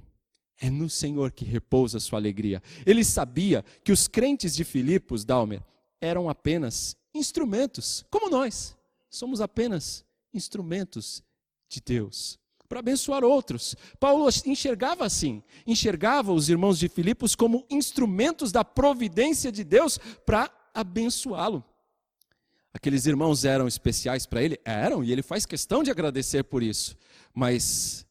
É 0.62 0.70
no 0.70 0.88
Senhor 0.88 1.32
que 1.32 1.44
repousa 1.44 1.98
a 1.98 2.00
sua 2.00 2.20
alegria. 2.20 2.62
Ele 2.86 3.04
sabia 3.04 3.66
que 3.84 3.92
os 3.92 4.08
crentes 4.08 4.56
de 4.56 4.64
Filipos, 4.64 5.26
Dalmer, 5.26 5.64
eram 6.00 6.30
apenas 6.30 6.96
instrumentos, 7.16 8.06
como 8.12 8.30
nós. 8.30 8.78
Somos 9.10 9.42
apenas 9.42 10.06
instrumentos 10.32 11.24
de 11.68 11.82
Deus. 11.82 12.38
Para 12.68 12.80
abençoar 12.80 13.24
outros. 13.24 13.76
Paulo 14.00 14.30
enxergava 14.46 15.06
assim, 15.06 15.42
enxergava 15.66 16.34
os 16.34 16.50
irmãos 16.50 16.78
de 16.78 16.90
Filipos 16.90 17.36
como 17.36 17.66
instrumentos 17.70 18.52
da 18.52 18.64
providência 18.64 19.52
de 19.52 19.64
Deus 19.64 19.98
para 20.26 20.52
abençoá-lo. 20.74 21.64
Aqueles 22.74 23.06
irmãos 23.06 23.44
eram 23.44 23.68
especiais 23.68 24.26
para 24.26 24.44
ele? 24.44 24.60
Eram, 24.64 25.04
e 25.04 25.12
ele 25.12 25.24
faz 25.24 25.46
questão 25.46 25.82
de 25.82 25.90
agradecer 25.90 26.44
por 26.44 26.62
isso. 26.62 26.96
Mas 27.34 28.06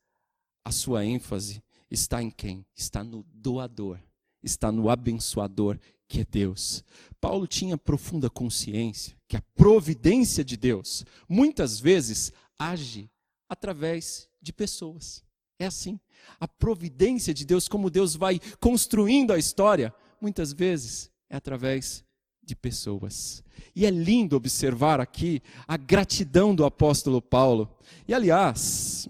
a 0.64 0.72
sua 0.72 1.04
ênfase 1.04 1.62
está 1.90 2.22
em 2.22 2.30
quem? 2.30 2.66
Está 2.75 3.04
no 3.04 3.25
doador, 3.32 3.98
está 4.42 4.72
no 4.72 4.90
abençoador, 4.90 5.78
que 6.08 6.20
é 6.20 6.25
Deus. 6.25 6.82
Paulo 7.20 7.46
tinha 7.46 7.78
profunda 7.78 8.28
consciência 8.28 9.16
que 9.28 9.36
a 9.36 9.42
providência 9.54 10.44
de 10.44 10.56
Deus 10.56 11.04
muitas 11.28 11.78
vezes 11.78 12.32
age 12.58 13.10
através 13.48 14.28
de 14.40 14.52
pessoas. 14.52 15.24
É 15.58 15.66
assim. 15.66 15.98
A 16.38 16.46
providência 16.46 17.32
de 17.32 17.44
Deus, 17.44 17.68
como 17.68 17.90
Deus 17.90 18.14
vai 18.14 18.40
construindo 18.60 19.32
a 19.32 19.38
história, 19.38 19.94
muitas 20.20 20.52
vezes 20.52 21.10
é 21.30 21.36
através 21.36 22.04
de 22.42 22.54
pessoas. 22.54 23.42
E 23.74 23.84
é 23.84 23.90
lindo 23.90 24.36
observar 24.36 25.00
aqui 25.00 25.42
a 25.66 25.76
gratidão 25.76 26.54
do 26.54 26.64
apóstolo 26.64 27.20
Paulo. 27.20 27.76
E 28.06 28.14
aliás, 28.14 29.08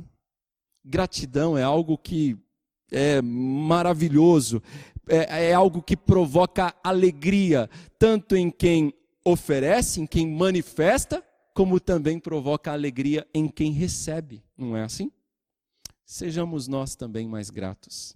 gratidão 0.84 1.56
é 1.58 1.62
algo 1.62 1.98
que 1.98 2.36
é 2.90 3.20
maravilhoso, 3.20 4.62
é, 5.08 5.48
é 5.48 5.54
algo 5.54 5.82
que 5.82 5.96
provoca 5.96 6.74
alegria, 6.82 7.68
tanto 7.98 8.36
em 8.36 8.50
quem 8.50 8.94
oferece, 9.24 10.00
em 10.00 10.06
quem 10.06 10.26
manifesta, 10.26 11.22
como 11.56 11.80
também 11.80 12.20
provoca 12.20 12.70
alegria 12.70 13.26
em 13.32 13.48
quem 13.48 13.72
recebe. 13.72 14.44
Não 14.58 14.76
é 14.76 14.82
assim? 14.82 15.10
Sejamos 16.04 16.68
nós 16.68 16.94
também 16.94 17.26
mais 17.26 17.48
gratos. 17.48 18.14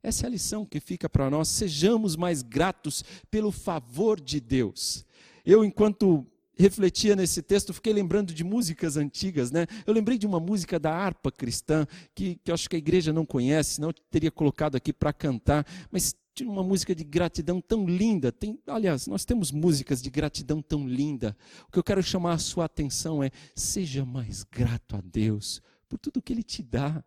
Essa 0.00 0.24
é 0.24 0.26
a 0.28 0.30
lição 0.30 0.64
que 0.64 0.78
fica 0.78 1.08
para 1.08 1.28
nós. 1.28 1.48
Sejamos 1.48 2.14
mais 2.14 2.42
gratos 2.42 3.02
pelo 3.28 3.50
favor 3.50 4.20
de 4.20 4.38
Deus. 4.38 5.04
Eu, 5.44 5.64
enquanto 5.64 6.24
refletia 6.56 7.16
nesse 7.16 7.42
texto, 7.42 7.74
fiquei 7.74 7.92
lembrando 7.92 8.32
de 8.32 8.44
músicas 8.44 8.96
antigas, 8.96 9.50
né? 9.50 9.66
Eu 9.84 9.92
lembrei 9.92 10.16
de 10.16 10.26
uma 10.26 10.38
música 10.38 10.78
da 10.78 10.94
harpa 10.94 11.32
cristã, 11.32 11.88
que, 12.14 12.36
que 12.36 12.52
eu 12.52 12.54
acho 12.54 12.70
que 12.70 12.76
a 12.76 12.78
igreja 12.78 13.12
não 13.12 13.26
conhece, 13.26 13.82
eu 13.82 13.92
teria 13.92 14.30
colocado 14.30 14.76
aqui 14.76 14.92
para 14.92 15.12
cantar, 15.12 15.66
mas 15.90 16.14
tinha 16.36 16.50
uma 16.50 16.62
música 16.62 16.94
de 16.94 17.02
gratidão 17.02 17.62
tão 17.62 17.86
linda. 17.86 18.30
Tem, 18.30 18.60
aliás, 18.66 19.06
nós 19.06 19.24
temos 19.24 19.50
músicas 19.50 20.02
de 20.02 20.10
gratidão 20.10 20.60
tão 20.60 20.86
linda. 20.86 21.34
O 21.66 21.72
que 21.72 21.78
eu 21.78 21.82
quero 21.82 22.02
chamar 22.02 22.34
a 22.34 22.38
sua 22.38 22.66
atenção 22.66 23.24
é: 23.24 23.30
seja 23.54 24.04
mais 24.04 24.44
grato 24.44 24.96
a 24.96 25.00
Deus 25.00 25.62
por 25.88 25.98
tudo 25.98 26.20
que 26.20 26.34
Ele 26.34 26.42
te 26.42 26.62
dá. 26.62 27.02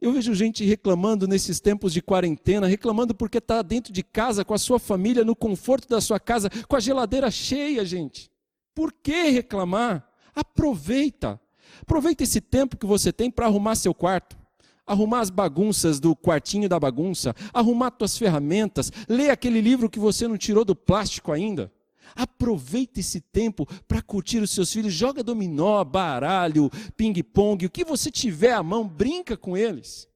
Eu 0.00 0.12
vejo 0.12 0.34
gente 0.34 0.64
reclamando 0.64 1.26
nesses 1.26 1.60
tempos 1.60 1.92
de 1.92 2.00
quarentena, 2.00 2.66
reclamando 2.66 3.14
porque 3.14 3.38
está 3.38 3.62
dentro 3.62 3.92
de 3.92 4.02
casa, 4.02 4.44
com 4.44 4.54
a 4.54 4.58
sua 4.58 4.78
família, 4.78 5.24
no 5.24 5.34
conforto 5.34 5.88
da 5.88 6.00
sua 6.00 6.20
casa, 6.20 6.50
com 6.68 6.76
a 6.76 6.80
geladeira 6.80 7.30
cheia, 7.30 7.84
gente. 7.84 8.30
Por 8.74 8.92
que 8.92 9.30
reclamar? 9.30 10.08
Aproveita. 10.34 11.40
Aproveita 11.80 12.22
esse 12.22 12.40
tempo 12.40 12.76
que 12.76 12.86
você 12.86 13.12
tem 13.12 13.30
para 13.30 13.46
arrumar 13.46 13.74
seu 13.74 13.94
quarto. 13.94 14.36
Arrumar 14.86 15.20
as 15.20 15.30
bagunças 15.30 15.98
do 15.98 16.14
quartinho 16.14 16.68
da 16.68 16.78
bagunça, 16.78 17.34
arrumar 17.52 17.92
suas 17.98 18.18
ferramentas, 18.18 18.92
ler 19.08 19.30
aquele 19.30 19.60
livro 19.60 19.88
que 19.88 19.98
você 19.98 20.28
não 20.28 20.36
tirou 20.36 20.64
do 20.64 20.76
plástico 20.76 21.32
ainda. 21.32 21.72
Aproveita 22.14 23.00
esse 23.00 23.20
tempo 23.20 23.66
para 23.88 24.02
curtir 24.02 24.38
os 24.38 24.50
seus 24.50 24.72
filhos, 24.72 24.92
joga 24.92 25.22
dominó, 25.22 25.82
baralho, 25.84 26.70
ping-pong, 26.96 27.66
o 27.66 27.70
que 27.70 27.84
você 27.84 28.10
tiver 28.10 28.52
à 28.52 28.62
mão, 28.62 28.86
brinca 28.86 29.36
com 29.36 29.56
eles. 29.56 30.06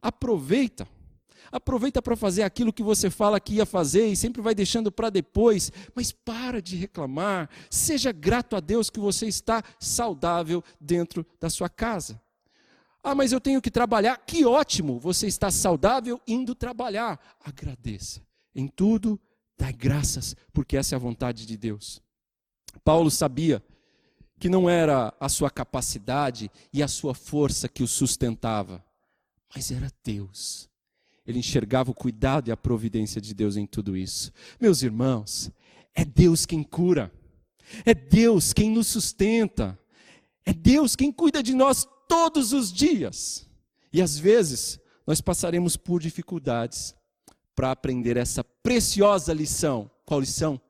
Aproveita. 0.00 0.86
Aproveita 1.50 2.02
para 2.02 2.16
fazer 2.16 2.42
aquilo 2.42 2.72
que 2.72 2.82
você 2.82 3.08
fala 3.10 3.38
que 3.38 3.54
ia 3.54 3.66
fazer 3.66 4.08
e 4.08 4.16
sempre 4.16 4.42
vai 4.42 4.54
deixando 4.54 4.90
para 4.90 5.08
depois, 5.08 5.70
mas 5.94 6.10
para 6.10 6.60
de 6.60 6.74
reclamar. 6.76 7.48
Seja 7.70 8.10
grato 8.10 8.56
a 8.56 8.60
Deus 8.60 8.90
que 8.90 8.98
você 8.98 9.26
está 9.26 9.62
saudável 9.78 10.64
dentro 10.80 11.24
da 11.38 11.48
sua 11.48 11.68
casa. 11.68 12.20
Ah, 13.04 13.14
mas 13.14 13.30
eu 13.30 13.40
tenho 13.40 13.60
que 13.60 13.70
trabalhar. 13.70 14.16
Que 14.26 14.44
ótimo, 14.44 14.98
você 14.98 15.26
está 15.26 15.50
saudável 15.50 16.20
indo 16.26 16.54
trabalhar. 16.54 17.20
Agradeça. 17.44 18.22
Em 18.54 18.66
tudo, 18.66 19.20
Dai 19.56 19.72
graças, 19.72 20.34
porque 20.52 20.76
essa 20.76 20.94
é 20.94 20.96
a 20.96 21.00
vontade 21.00 21.46
de 21.46 21.56
Deus. 21.56 22.02
Paulo 22.84 23.10
sabia 23.10 23.62
que 24.38 24.48
não 24.48 24.68
era 24.68 25.14
a 25.20 25.28
sua 25.28 25.48
capacidade 25.48 26.50
e 26.72 26.82
a 26.82 26.88
sua 26.88 27.14
força 27.14 27.68
que 27.68 27.82
o 27.82 27.88
sustentava, 27.88 28.84
mas 29.54 29.70
era 29.70 29.90
Deus. 30.02 30.68
Ele 31.26 31.38
enxergava 31.38 31.90
o 31.90 31.94
cuidado 31.94 32.48
e 32.48 32.52
a 32.52 32.56
providência 32.56 33.20
de 33.20 33.32
Deus 33.32 33.56
em 33.56 33.66
tudo 33.66 33.96
isso. 33.96 34.32
Meus 34.60 34.82
irmãos, 34.82 35.50
é 35.94 36.04
Deus 36.04 36.44
quem 36.44 36.62
cura, 36.62 37.12
é 37.86 37.94
Deus 37.94 38.52
quem 38.52 38.70
nos 38.70 38.88
sustenta, 38.88 39.78
é 40.44 40.52
Deus 40.52 40.96
quem 40.96 41.12
cuida 41.12 41.42
de 41.42 41.54
nós 41.54 41.86
todos 42.14 42.52
os 42.52 42.72
dias. 42.72 43.44
E 43.92 44.00
às 44.00 44.16
vezes 44.16 44.78
nós 45.04 45.20
passaremos 45.20 45.76
por 45.76 46.00
dificuldades, 46.00 46.94
para 47.56 47.72
aprender 47.72 48.16
essa 48.16 48.44
preciosa 48.44 49.32
lição. 49.32 49.90
Qual 50.04 50.20
lição? 50.20 50.60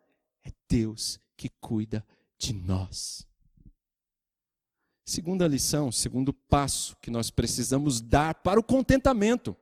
É 0.42 0.50
Deus 0.66 1.20
que 1.37 1.50
cuida 1.61 2.02
de 2.38 2.54
nós. 2.54 3.26
Segunda 5.04 5.46
lição, 5.46 5.92
segundo 5.92 6.33
passo 6.33 6.96
que 7.02 7.11
nós 7.11 7.30
precisamos 7.30 8.00
dar 8.00 8.37
para 8.37 8.59
o 8.59 8.64
contentamento. 8.64 9.54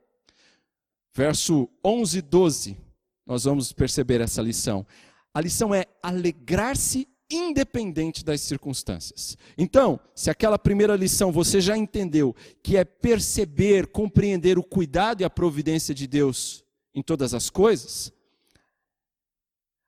Verso 1.13 1.69
11 1.85 2.17
e 2.17 2.21
12, 2.21 2.77
nós 3.25 3.43
vamos 3.43 3.73
perceber 3.73 4.21
essa 4.21 4.41
lição. 4.41 4.87
A 5.33 5.41
lição 5.41 5.75
é 5.75 5.85
alegrar-se 6.01 7.09
independente 7.29 8.23
das 8.23 8.41
circunstâncias. 8.41 9.37
Então, 9.57 9.99
se 10.15 10.29
aquela 10.29 10.59
primeira 10.59 10.95
lição 10.95 11.31
você 11.31 11.59
já 11.59 11.77
entendeu, 11.77 12.35
que 12.61 12.77
é 12.77 12.83
perceber, 12.83 13.87
compreender 13.87 14.57
o 14.57 14.63
cuidado 14.63 15.21
e 15.21 15.23
a 15.23 15.29
providência 15.29 15.93
de 15.93 16.07
Deus 16.07 16.63
em 16.93 17.01
todas 17.01 17.33
as 17.33 17.49
coisas. 17.49 18.11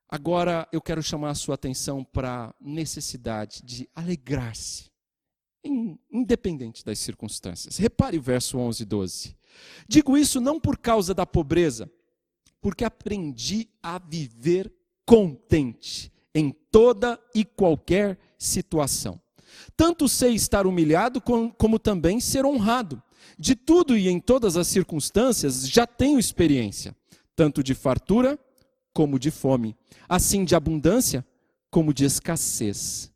Agora 0.10 0.68
eu 0.72 0.82
quero 0.82 1.04
chamar 1.04 1.32
a 1.32 1.36
sua 1.36 1.56
atenção 1.56 2.04
para 2.04 2.46
a 2.46 2.56
necessidade 2.62 3.62
de 3.64 3.90
alegrar-se, 3.94 4.90
independente 6.12 6.86
das 6.86 7.00
circunstâncias. 7.00 7.78
Repare 7.78 8.18
o 8.18 8.22
verso 8.22 8.58
11 8.58 8.84
e 8.84 8.86
12. 8.86 9.38
Digo 9.88 10.18
isso 10.18 10.40
não 10.40 10.60
por 10.60 10.78
causa 10.78 11.14
da 11.14 11.26
pobreza, 11.26 11.92
porque 12.62 12.84
aprendi 12.84 13.70
a 13.82 14.00
viver 14.00 14.74
contente 15.06 16.12
em 16.36 16.52
toda 16.70 17.18
e 17.34 17.46
qualquer 17.46 18.20
situação. 18.38 19.20
Tanto 19.78 20.10
sei 20.10 20.36
estar 20.36 20.68
humilhado 20.68 21.22
como, 21.22 21.80
também 21.80 22.20
ser 22.20 22.46
honrado. 22.46 23.02
De 23.40 23.56
tudo 23.56 23.98
e 23.98 24.10
em 24.10 24.20
todas 24.20 24.58
as 24.58 24.68
circunstâncias 24.68 25.68
já 25.68 25.88
tenho 25.88 26.20
experiência, 26.20 26.96
tanto 27.36 27.64
de 27.64 27.74
fartura 27.74 28.38
como 28.94 29.18
de 29.18 29.32
fome, 29.32 29.76
assim 30.08 30.44
de 30.44 30.56
abundância 30.56 31.26
como 31.72 31.94
de 31.94 32.06
escassez. 32.06 33.12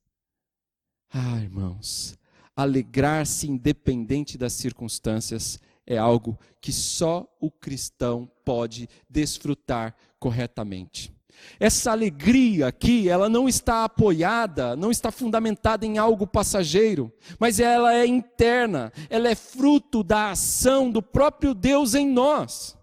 Ah, 1.11 1.41
irmãos, 1.41 2.17
alegrar-se 2.55 3.47
independente 3.47 4.37
das 4.37 4.53
circunstâncias 4.53 5.59
é 5.85 5.97
algo 5.97 6.37
que 6.61 6.71
só 6.71 7.27
o 7.39 7.51
cristão 7.51 8.29
pode 8.43 8.87
desfrutar 9.09 9.95
corretamente. 10.19 11.13
Essa 11.59 11.91
alegria 11.91 12.67
aqui, 12.67 13.09
ela 13.09 13.27
não 13.27 13.47
está 13.47 13.83
apoiada, 13.83 14.75
não 14.75 14.91
está 14.91 15.11
fundamentada 15.11 15.85
em 15.85 15.97
algo 15.97 16.25
passageiro, 16.25 17.11
mas 17.37 17.59
ela 17.59 17.93
é 17.93 18.05
interna, 18.05 18.93
ela 19.09 19.27
é 19.27 19.35
fruto 19.35 20.03
da 20.03 20.31
ação 20.31 20.89
do 20.89 21.01
próprio 21.01 21.53
Deus 21.53 21.95
em 21.95 22.07
nós. 22.07 22.77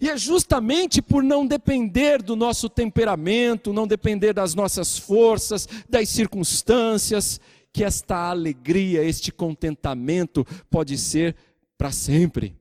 E 0.00 0.08
é 0.08 0.16
justamente 0.16 1.02
por 1.02 1.22
não 1.22 1.46
depender 1.46 2.22
do 2.22 2.36
nosso 2.36 2.68
temperamento, 2.68 3.72
não 3.72 3.86
depender 3.86 4.32
das 4.32 4.54
nossas 4.54 4.96
forças, 4.96 5.68
das 5.88 6.08
circunstâncias, 6.08 7.40
que 7.72 7.84
esta 7.84 8.30
alegria, 8.30 9.04
este 9.04 9.30
contentamento 9.30 10.44
pode 10.70 10.96
ser 10.96 11.36
para 11.76 11.92
sempre. 11.92 12.56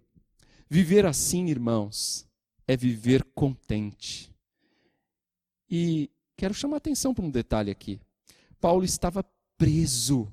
Viver 0.70 1.06
assim, 1.06 1.48
irmãos, 1.48 2.28
é 2.68 2.76
viver 2.76 3.24
contente. 3.34 4.32
E 5.70 6.10
quero 6.36 6.54
chamar 6.54 6.78
atenção 6.78 7.14
para 7.14 7.26
um 7.26 7.30
detalhe 7.30 7.72
aqui. 7.72 8.00
Paulo 8.60 8.84
estava 8.84 9.24
preso. 9.58 10.32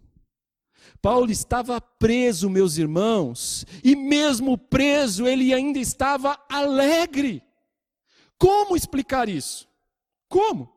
Paulo 1.00 1.30
estava 1.30 1.80
preso, 1.80 2.48
meus 2.48 2.76
irmãos, 2.76 3.64
e 3.82 3.96
mesmo 3.96 4.56
preso, 4.56 5.26
ele 5.26 5.52
ainda 5.52 5.78
estava 5.78 6.38
alegre. 6.48 7.42
Como 8.38 8.76
explicar 8.76 9.28
isso? 9.28 9.68
Como? 10.28 10.72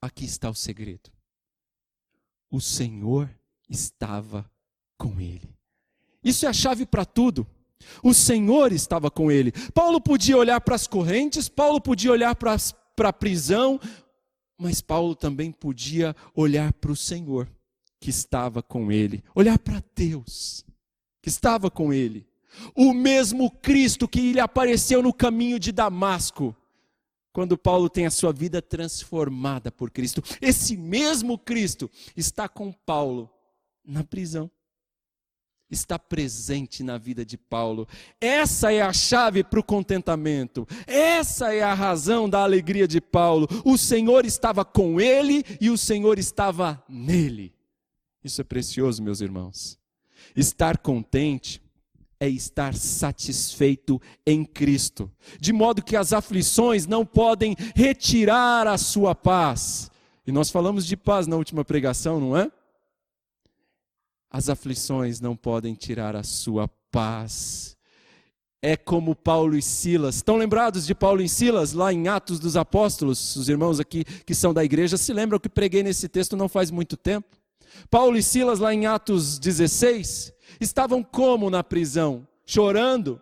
Aqui 0.00 0.24
está 0.24 0.50
o 0.50 0.54
segredo. 0.54 1.10
O 2.50 2.60
Senhor 2.60 3.30
estava 3.68 4.50
com 4.98 5.20
ele. 5.20 5.56
Isso 6.22 6.46
é 6.46 6.48
a 6.48 6.52
chave 6.52 6.86
para 6.86 7.04
tudo. 7.04 7.46
O 8.02 8.14
Senhor 8.14 8.72
estava 8.72 9.10
com 9.10 9.30
ele. 9.30 9.52
Paulo 9.72 10.00
podia 10.00 10.36
olhar 10.36 10.60
para 10.60 10.74
as 10.74 10.86
correntes, 10.86 11.48
Paulo 11.48 11.80
podia 11.80 12.12
olhar 12.12 12.34
para 13.02 13.08
a 13.08 13.12
prisão, 13.12 13.80
mas 14.56 14.80
Paulo 14.80 15.16
também 15.16 15.50
podia 15.50 16.14
olhar 16.36 16.72
para 16.74 16.92
o 16.92 16.96
Senhor, 16.96 17.50
que 17.98 18.10
estava 18.10 18.62
com 18.62 18.92
ele, 18.92 19.24
olhar 19.34 19.58
para 19.58 19.82
Deus, 19.92 20.64
que 21.20 21.28
estava 21.28 21.68
com 21.68 21.92
ele. 21.92 22.24
O 22.76 22.94
mesmo 22.94 23.50
Cristo 23.50 24.06
que 24.06 24.34
lhe 24.34 24.38
apareceu 24.38 25.02
no 25.02 25.12
caminho 25.12 25.58
de 25.58 25.72
Damasco, 25.72 26.54
quando 27.32 27.58
Paulo 27.58 27.90
tem 27.90 28.06
a 28.06 28.10
sua 28.10 28.32
vida 28.32 28.62
transformada 28.62 29.72
por 29.72 29.90
Cristo. 29.90 30.22
Esse 30.40 30.76
mesmo 30.76 31.36
Cristo 31.36 31.90
está 32.16 32.48
com 32.48 32.70
Paulo 32.70 33.28
na 33.84 34.04
prisão 34.04 34.48
está 35.72 35.98
presente 35.98 36.82
na 36.82 36.98
vida 36.98 37.24
de 37.24 37.36
Paulo. 37.36 37.88
Essa 38.20 38.72
é 38.72 38.82
a 38.82 38.92
chave 38.92 39.42
para 39.42 39.58
o 39.58 39.64
contentamento. 39.64 40.66
Essa 40.86 41.54
é 41.54 41.62
a 41.62 41.74
razão 41.74 42.28
da 42.28 42.42
alegria 42.42 42.86
de 42.86 43.00
Paulo. 43.00 43.48
O 43.64 43.78
Senhor 43.78 44.24
estava 44.24 44.64
com 44.64 45.00
ele 45.00 45.44
e 45.60 45.70
o 45.70 45.78
Senhor 45.78 46.18
estava 46.18 46.82
nele. 46.88 47.54
Isso 48.22 48.40
é 48.40 48.44
precioso, 48.44 49.02
meus 49.02 49.20
irmãos. 49.20 49.78
Estar 50.36 50.78
contente 50.78 51.60
é 52.20 52.28
estar 52.28 52.72
satisfeito 52.74 54.00
em 54.24 54.44
Cristo, 54.44 55.10
de 55.40 55.52
modo 55.52 55.82
que 55.82 55.96
as 55.96 56.12
aflições 56.12 56.86
não 56.86 57.04
podem 57.04 57.56
retirar 57.74 58.68
a 58.68 58.78
sua 58.78 59.12
paz. 59.12 59.90
E 60.24 60.30
nós 60.30 60.48
falamos 60.48 60.86
de 60.86 60.96
paz 60.96 61.26
na 61.26 61.34
última 61.34 61.64
pregação, 61.64 62.20
não 62.20 62.36
é? 62.36 62.48
As 64.32 64.48
aflições 64.48 65.20
não 65.20 65.36
podem 65.36 65.74
tirar 65.74 66.16
a 66.16 66.22
sua 66.22 66.66
paz. 66.90 67.76
É 68.62 68.76
como 68.76 69.14
Paulo 69.14 69.54
e 69.56 69.60
Silas. 69.60 70.16
Estão 70.16 70.36
lembrados 70.36 70.86
de 70.86 70.94
Paulo 70.94 71.20
e 71.20 71.28
Silas 71.28 71.74
lá 71.74 71.92
em 71.92 72.08
Atos 72.08 72.40
dos 72.40 72.56
Apóstolos? 72.56 73.36
Os 73.36 73.48
irmãos 73.50 73.78
aqui 73.78 74.04
que 74.04 74.34
são 74.34 74.54
da 74.54 74.64
igreja 74.64 74.96
se 74.96 75.12
lembram 75.12 75.38
que 75.38 75.50
preguei 75.50 75.82
nesse 75.82 76.08
texto 76.08 76.34
não 76.34 76.48
faz 76.48 76.70
muito 76.70 76.96
tempo. 76.96 77.36
Paulo 77.90 78.16
e 78.16 78.22
Silas 78.22 78.58
lá 78.58 78.72
em 78.72 78.86
Atos 78.86 79.38
16 79.38 80.32
estavam 80.58 81.02
como 81.02 81.50
na 81.50 81.62
prisão? 81.62 82.26
Chorando, 82.46 83.20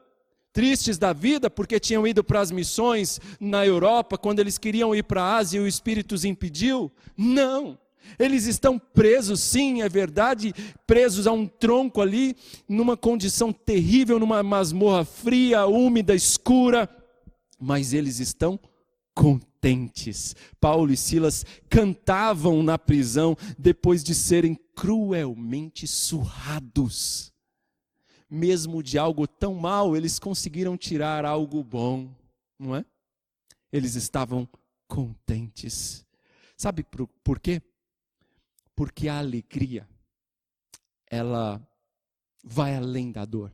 tristes 0.52 0.96
da 0.96 1.12
vida 1.12 1.50
porque 1.50 1.80
tinham 1.80 2.06
ido 2.06 2.22
para 2.22 2.40
as 2.40 2.52
missões 2.52 3.20
na 3.40 3.66
Europa, 3.66 4.16
quando 4.16 4.38
eles 4.38 4.58
queriam 4.58 4.94
ir 4.94 5.02
para 5.02 5.22
a 5.22 5.36
Ásia 5.38 5.58
e 5.58 5.62
o 5.62 5.66
Espírito 5.66 6.14
os 6.14 6.24
impediu? 6.24 6.92
Não. 7.16 7.76
Eles 8.18 8.46
estão 8.46 8.78
presos, 8.78 9.40
sim, 9.40 9.82
é 9.82 9.88
verdade, 9.88 10.54
presos 10.86 11.26
a 11.26 11.32
um 11.32 11.46
tronco 11.46 12.00
ali, 12.00 12.36
numa 12.68 12.96
condição 12.96 13.52
terrível, 13.52 14.18
numa 14.18 14.42
masmorra 14.42 15.04
fria, 15.04 15.66
úmida, 15.66 16.14
escura, 16.14 16.88
mas 17.58 17.92
eles 17.92 18.18
estão 18.18 18.58
contentes. 19.14 20.34
Paulo 20.60 20.92
e 20.92 20.96
Silas 20.96 21.44
cantavam 21.68 22.62
na 22.62 22.78
prisão 22.78 23.36
depois 23.58 24.02
de 24.02 24.14
serem 24.14 24.58
cruelmente 24.74 25.86
surrados. 25.86 27.32
Mesmo 28.30 28.82
de 28.82 28.96
algo 28.96 29.26
tão 29.26 29.54
mal, 29.54 29.96
eles 29.96 30.18
conseguiram 30.18 30.76
tirar 30.76 31.24
algo 31.24 31.62
bom, 31.64 32.08
não 32.58 32.74
é? 32.74 32.84
Eles 33.72 33.94
estavam 33.94 34.48
contentes. 34.88 36.04
Sabe 36.56 36.82
por, 36.82 37.06
por 37.22 37.38
quê? 37.38 37.60
Porque 38.80 39.08
a 39.08 39.18
alegria, 39.18 39.86
ela 41.06 41.60
vai 42.42 42.74
além 42.74 43.12
da 43.12 43.26
dor. 43.26 43.52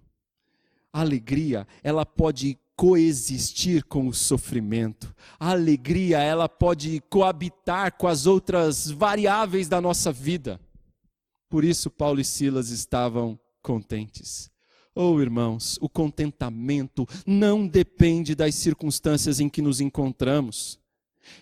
A 0.93 1.01
alegria, 1.01 1.67
ela 1.83 2.07
pode 2.07 2.57
coexistir 2.77 3.85
com 3.87 4.07
o 4.07 4.15
sofrimento. 4.15 5.13
A 5.37 5.51
alegria, 5.51 6.21
ela 6.21 6.49
pode 6.49 7.01
coabitar 7.11 7.97
com 7.97 8.07
as 8.07 8.25
outras 8.25 8.89
variáveis 8.89 9.69
da 9.69 9.81
nossa 9.81 10.13
vida. 10.13 10.61
Por 11.49 11.65
isso, 11.65 11.91
Paulo 11.91 12.21
e 12.21 12.25
Silas 12.25 12.71
estavam 12.71 13.37
contentes. 13.61 14.49
Oh, 14.95 15.21
irmãos, 15.21 15.77
o 15.81 15.89
contentamento 15.89 17.05
não 17.27 17.67
depende 17.67 18.37
das 18.37 18.55
circunstâncias 18.55 19.41
em 19.41 19.49
que 19.49 19.61
nos 19.61 19.81
encontramos. 19.81 20.79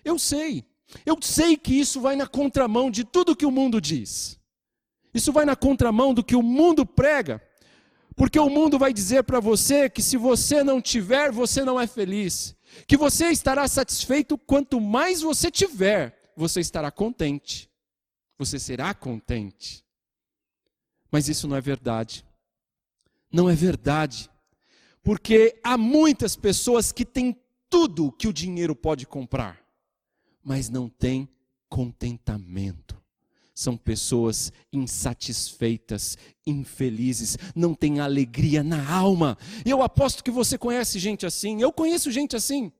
Eu 0.02 0.18
sei, 0.18 0.64
eu 1.04 1.16
sei 1.20 1.56
que 1.56 1.74
isso 1.74 2.00
vai 2.00 2.16
na 2.16 2.26
contramão 2.26 2.90
de 2.90 3.04
tudo 3.04 3.36
que 3.36 3.46
o 3.46 3.50
mundo 3.50 3.80
diz. 3.80 4.38
Isso 5.12 5.32
vai 5.32 5.44
na 5.44 5.56
contramão 5.56 6.12
do 6.12 6.24
que 6.24 6.36
o 6.36 6.42
mundo 6.42 6.84
prega. 6.84 7.42
Porque 8.16 8.38
o 8.38 8.48
mundo 8.48 8.78
vai 8.78 8.92
dizer 8.92 9.24
para 9.24 9.40
você 9.40 9.88
que 9.88 10.02
se 10.02 10.16
você 10.16 10.62
não 10.62 10.80
tiver, 10.80 11.32
você 11.32 11.64
não 11.64 11.80
é 11.80 11.86
feliz. 11.86 12.54
Que 12.86 12.96
você 12.96 13.28
estará 13.28 13.66
satisfeito 13.66 14.36
quanto 14.38 14.80
mais 14.80 15.20
você 15.20 15.50
tiver, 15.50 16.32
você 16.36 16.60
estará 16.60 16.90
contente. 16.90 17.70
Você 18.38 18.58
será 18.58 18.92
contente. 18.94 19.84
Mas 21.10 21.28
isso 21.28 21.46
não 21.48 21.56
é 21.56 21.60
verdade. 21.60 22.24
Não 23.32 23.48
é 23.48 23.54
verdade. 23.54 24.30
Porque 25.02 25.58
há 25.62 25.76
muitas 25.76 26.34
pessoas 26.36 26.92
que 26.92 27.04
têm 27.04 27.36
tudo 27.68 28.12
que 28.12 28.28
o 28.28 28.32
dinheiro 28.32 28.74
pode 28.74 29.06
comprar 29.06 29.63
mas 30.44 30.68
não 30.68 30.88
têm 30.88 31.28
contentamento. 31.68 33.02
São 33.54 33.76
pessoas 33.76 34.52
insatisfeitas, 34.72 36.18
infelizes, 36.44 37.38
não 37.54 37.72
têm 37.72 38.00
alegria 38.00 38.64
na 38.64 38.92
alma. 38.92 39.38
E 39.64 39.70
eu 39.70 39.80
aposto 39.80 40.24
que 40.24 40.30
você 40.30 40.58
conhece 40.58 40.98
gente 40.98 41.24
assim. 41.24 41.62
Eu 41.62 41.72
conheço 41.72 42.10
gente 42.10 42.34
assim. 42.34 42.72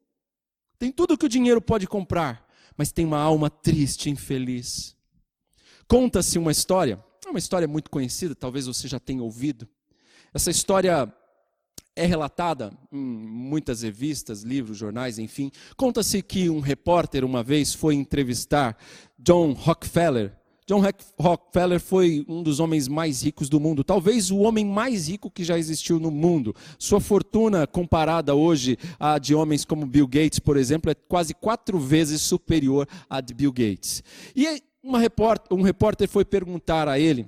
Tem 0.79 0.91
tudo 0.91 1.17
que 1.17 1.27
o 1.27 1.29
dinheiro 1.29 1.63
pode 1.63 1.87
comprar, 1.87 2.47
mas 2.77 2.91
tem 2.91 3.05
uma 3.05 3.21
alma 3.21 3.49
triste, 3.49 4.11
infeliz. 4.11 4.97
Conta-se 5.87 6.39
uma 6.39 6.51
história, 6.51 7.03
é 7.25 7.31
uma 7.31 7.39
história 7.39 7.69
muito 7.69 7.89
conhecida, 7.89 8.35
talvez 8.35 8.67
você 8.67 8.89
já 8.89 8.99
tenha 8.99 9.23
ouvido. 9.23 9.69
Essa 10.33 10.51
história 10.51 11.13
é 11.97 12.07
relatada 12.07 12.73
em 12.93 12.99
muitas 12.99 13.83
revistas, 13.83 14.43
livros, 14.43 14.77
jornais, 14.77 15.19
enfim. 15.19 15.51
Conta-se 15.77 16.23
que 16.23 16.51
um 16.51 16.61
repórter 16.61 17.25
uma 17.25 17.43
vez 17.43 17.73
foi 17.73 17.95
entrevistar 17.95 18.77
John 19.19 19.53
Rockefeller. 19.53 20.33
John 20.67 20.83
Rockefeller 21.21 21.79
foi 21.79 22.25
um 22.27 22.43
dos 22.43 22.59
homens 22.59 22.89
mais 22.89 23.23
ricos 23.23 23.51
do 23.51 23.61
mundo, 23.61 23.85
talvez 23.85 24.31
o 24.31 24.39
homem 24.39 24.65
mais 24.65 25.09
rico 25.09 25.31
que 25.31 25.45
já 25.45 25.59
existiu 25.59 26.01
no 26.01 26.11
mundo. 26.11 26.57
Sua 26.79 27.01
fortuna, 27.01 27.67
comparada 27.67 28.35
hoje 28.35 28.79
à 28.99 29.19
de 29.19 29.35
homens 29.35 29.67
como 29.67 29.85
Bill 29.85 30.07
Gates, 30.07 30.39
por 30.39 30.57
exemplo, 30.57 30.91
é 30.91 30.95
quase 30.95 31.35
quatro 31.35 31.79
vezes 31.79 32.23
superior 32.23 32.89
à 33.11 33.21
de 33.21 33.35
Bill 33.35 33.53
Gates. 33.53 34.03
E 34.35 34.63
repórter, 34.97 35.55
um 35.57 35.63
repórter 35.63 36.09
foi 36.09 36.25
perguntar 36.25 36.89
a 36.89 36.99
ele 36.99 37.27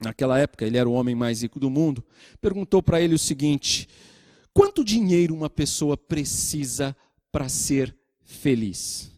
naquela 0.00 0.38
época, 0.38 0.64
ele 0.64 0.78
era 0.78 0.88
o 0.88 0.92
homem 0.92 1.14
mais 1.14 1.42
rico 1.42 1.60
do 1.60 1.70
mundo, 1.70 2.04
perguntou 2.40 2.82
para 2.82 3.00
ele 3.00 3.14
o 3.14 3.18
seguinte: 3.18 3.88
quanto 4.52 4.84
dinheiro 4.84 5.34
uma 5.34 5.50
pessoa 5.50 5.96
precisa 5.96 6.96
para 7.30 7.48
ser 7.48 7.96
feliz? 8.22 9.12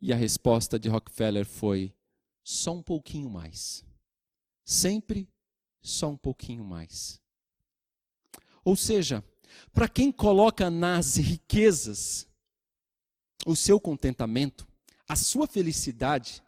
E 0.00 0.12
a 0.12 0.16
resposta 0.16 0.78
de 0.78 0.88
Rockefeller 0.88 1.44
foi: 1.44 1.92
só 2.44 2.72
um 2.72 2.82
pouquinho 2.82 3.28
mais. 3.28 3.84
Sempre 4.64 5.28
só 5.82 6.10
um 6.10 6.16
pouquinho 6.16 6.64
mais. 6.64 7.20
Ou 8.64 8.76
seja, 8.76 9.24
para 9.72 9.88
quem 9.88 10.10
coloca 10.10 10.70
nas 10.70 11.16
riquezas 11.16 12.28
o 13.46 13.54
seu 13.54 13.80
contentamento, 13.80 14.66
a 15.08 15.14
sua 15.14 15.46
felicidade, 15.46 16.42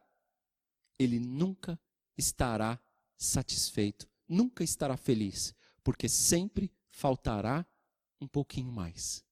ele 0.99 1.21
nunca 1.21 1.79
estará 2.17 2.81
satisfeito, 3.19 4.09
nunca 4.29 4.63
estará 4.63 4.97
feliz, 4.97 5.53
porque 5.83 6.09
sempre 6.09 6.73
faltará 6.91 7.67
um 8.21 8.27
pouquinho 8.29 8.73
mais. 8.73 9.25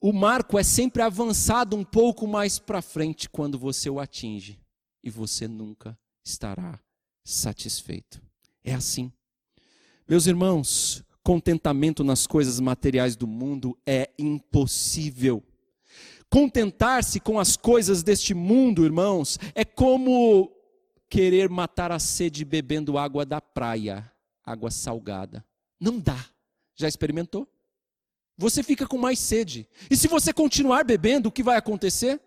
O 0.00 0.12
marco 0.12 0.58
é 0.58 0.62
sempre 0.62 1.02
avançado 1.02 1.74
um 1.74 1.82
pouco 1.82 2.26
mais 2.26 2.58
para 2.58 2.82
frente 2.82 3.28
quando 3.28 3.58
você 3.58 3.88
o 3.88 3.98
atinge, 3.98 4.60
e 5.02 5.10
você 5.10 5.48
nunca 5.48 5.98
estará 6.22 6.78
satisfeito. 7.24 8.20
É 8.62 8.74
assim. 8.74 9.10
Meus 10.08 10.26
irmãos, 10.26 11.02
contentamento 11.22 12.04
nas 12.04 12.26
coisas 12.26 12.60
materiais 12.60 13.16
do 13.16 13.26
mundo 13.26 13.76
é 13.86 14.10
impossível. 14.18 15.42
Contentar-se 16.28 17.20
com 17.20 17.38
as 17.38 17.56
coisas 17.56 18.02
deste 18.02 18.34
mundo, 18.34 18.84
irmãos, 18.84 19.38
é 19.54 19.64
como 19.64 20.55
querer 21.08 21.48
matar 21.48 21.92
a 21.92 21.98
sede 21.98 22.44
bebendo 22.44 22.98
água 22.98 23.24
da 23.24 23.40
praia, 23.40 24.10
água 24.44 24.70
salgada. 24.70 25.44
Não 25.80 25.98
dá. 25.98 26.28
Já 26.74 26.88
experimentou? 26.88 27.48
Você 28.36 28.62
fica 28.62 28.86
com 28.86 28.98
mais 28.98 29.18
sede. 29.18 29.68
E 29.90 29.96
se 29.96 30.08
você 30.08 30.32
continuar 30.32 30.84
bebendo, 30.84 31.28
o 31.28 31.32
que 31.32 31.42
vai 31.42 31.56
acontecer? 31.56 32.20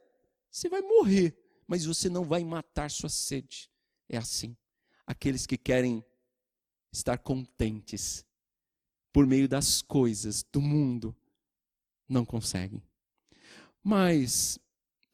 Você 0.49 0.67
vai 0.67 0.81
morrer, 0.81 1.37
mas 1.67 1.85
você 1.85 2.09
não 2.09 2.23
vai 2.23 2.43
matar 2.43 2.89
sua 2.89 3.09
sede. 3.09 3.69
É 4.07 4.17
assim. 4.17 4.57
Aqueles 5.05 5.45
que 5.45 5.57
querem 5.57 6.03
estar 6.91 7.19
contentes 7.19 8.25
por 9.13 9.25
meio 9.27 9.47
das 9.47 9.81
coisas 9.81 10.43
do 10.43 10.61
mundo, 10.61 11.15
não 12.07 12.25
conseguem. 12.25 12.81
Mas 13.83 14.59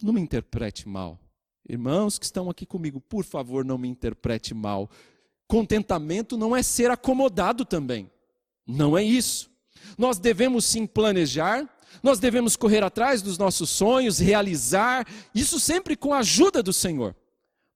não 0.01 0.13
me 0.13 0.21
interprete 0.21 0.88
mal. 0.88 1.19
Irmãos 1.67 2.19
que 2.19 2.25
estão 2.25 2.49
aqui 2.49 2.65
comigo, 2.65 3.01
por 3.01 3.23
favor, 3.23 3.65
não 3.65 3.78
me 3.78 3.88
interprete 3.88 4.54
mal. 4.54 4.89
Contentamento 5.47 6.38
não 6.38 6.56
é 6.56 6.62
ser 6.62 6.91
acomodado 6.91 7.65
também. 7.65 8.10
Não 8.65 8.97
é 8.97 9.04
isso. 9.04 9.49
Nós 9.97 10.17
devemos 10.19 10.65
sim 10.65 10.86
planejar, 10.86 11.67
nós 12.01 12.19
devemos 12.19 12.56
correr 12.56 12.84
atrás 12.84 13.21
dos 13.21 13.38
nossos 13.38 13.69
sonhos, 13.69 14.19
realizar, 14.19 15.08
isso 15.34 15.60
sempre 15.60 15.95
com 15.95 16.13
a 16.13 16.19
ajuda 16.19 16.62
do 16.62 16.73
Senhor. 16.73 17.15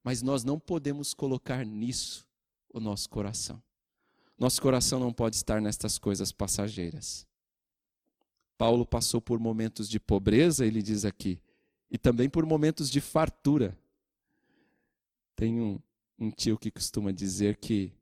Mas 0.02 0.22
nós 0.22 0.44
não 0.44 0.58
podemos 0.58 1.12
colocar 1.12 1.64
nisso 1.64 2.26
o 2.72 2.80
nosso 2.80 3.08
coração. 3.08 3.62
Nosso 4.38 4.62
coração 4.62 4.98
não 4.98 5.12
pode 5.12 5.36
estar 5.36 5.60
nestas 5.60 5.98
coisas 5.98 6.32
passageiras. 6.32 7.26
Paulo 8.56 8.86
passou 8.86 9.20
por 9.20 9.38
momentos 9.38 9.88
de 9.88 9.98
pobreza, 10.00 10.66
ele 10.66 10.82
diz 10.82 11.04
aqui, 11.04 11.40
e 11.90 11.98
também 11.98 12.28
por 12.28 12.46
momentos 12.46 12.90
de 12.90 13.00
fartura. 13.00 13.76
Tem 15.34 15.60
um, 15.60 15.80
um 16.18 16.30
tio 16.30 16.58
que 16.58 16.70
costuma 16.70 17.12
dizer 17.12 17.56
que 17.56 17.92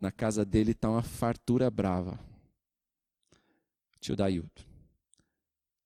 na 0.00 0.12
casa 0.12 0.44
dele 0.44 0.72
está 0.72 0.90
uma 0.90 1.02
fartura 1.02 1.70
brava. 1.70 2.18
Tio 4.00 4.14
Dailton. 4.14 4.64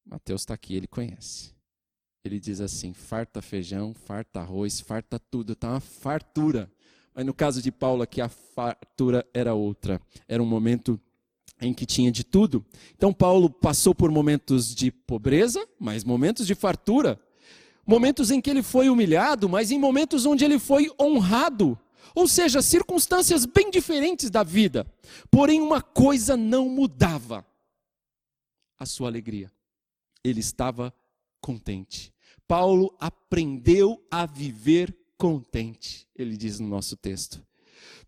Mateus 0.04 0.42
está 0.42 0.54
aqui, 0.54 0.74
ele 0.74 0.88
conhece. 0.88 1.54
Ele 2.24 2.40
diz 2.40 2.60
assim: 2.60 2.92
farta 2.92 3.40
feijão, 3.40 3.94
farta 3.94 4.40
arroz, 4.40 4.80
farta 4.80 5.18
tudo, 5.18 5.52
está 5.52 5.70
uma 5.70 5.80
fartura. 5.80 6.70
Mas 7.14 7.24
no 7.24 7.32
caso 7.32 7.62
de 7.62 7.70
Paulo 7.70 8.02
aqui, 8.02 8.20
a 8.20 8.28
fartura 8.28 9.26
era 9.32 9.54
outra. 9.54 10.00
Era 10.26 10.42
um 10.42 10.46
momento 10.46 11.00
em 11.60 11.74
que 11.74 11.84
tinha 11.84 12.10
de 12.10 12.24
tudo. 12.24 12.64
Então 12.96 13.12
Paulo 13.12 13.50
passou 13.50 13.94
por 13.94 14.10
momentos 14.10 14.74
de 14.74 14.90
pobreza, 14.90 15.66
mas 15.78 16.04
momentos 16.04 16.46
de 16.46 16.54
fartura. 16.54 17.20
Momentos 17.86 18.30
em 18.30 18.40
que 18.40 18.48
ele 18.48 18.62
foi 18.62 18.88
humilhado, 18.88 19.48
mas 19.48 19.70
em 19.70 19.78
momentos 19.78 20.24
onde 20.26 20.44
ele 20.44 20.58
foi 20.58 20.90
honrado. 21.00 21.78
Ou 22.14 22.26
seja, 22.26 22.62
circunstâncias 22.62 23.44
bem 23.44 23.70
diferentes 23.70 24.30
da 24.30 24.42
vida. 24.42 24.86
Porém, 25.30 25.60
uma 25.60 25.80
coisa 25.80 26.36
não 26.36 26.68
mudava: 26.68 27.44
a 28.78 28.86
sua 28.86 29.08
alegria 29.08 29.50
ele 30.22 30.40
estava 30.40 30.92
contente. 31.40 32.12
Paulo 32.46 32.94
aprendeu 32.98 34.04
a 34.10 34.26
viver 34.26 34.96
contente, 35.16 36.06
ele 36.16 36.36
diz 36.36 36.58
no 36.58 36.68
nosso 36.68 36.96
texto. 36.96 37.44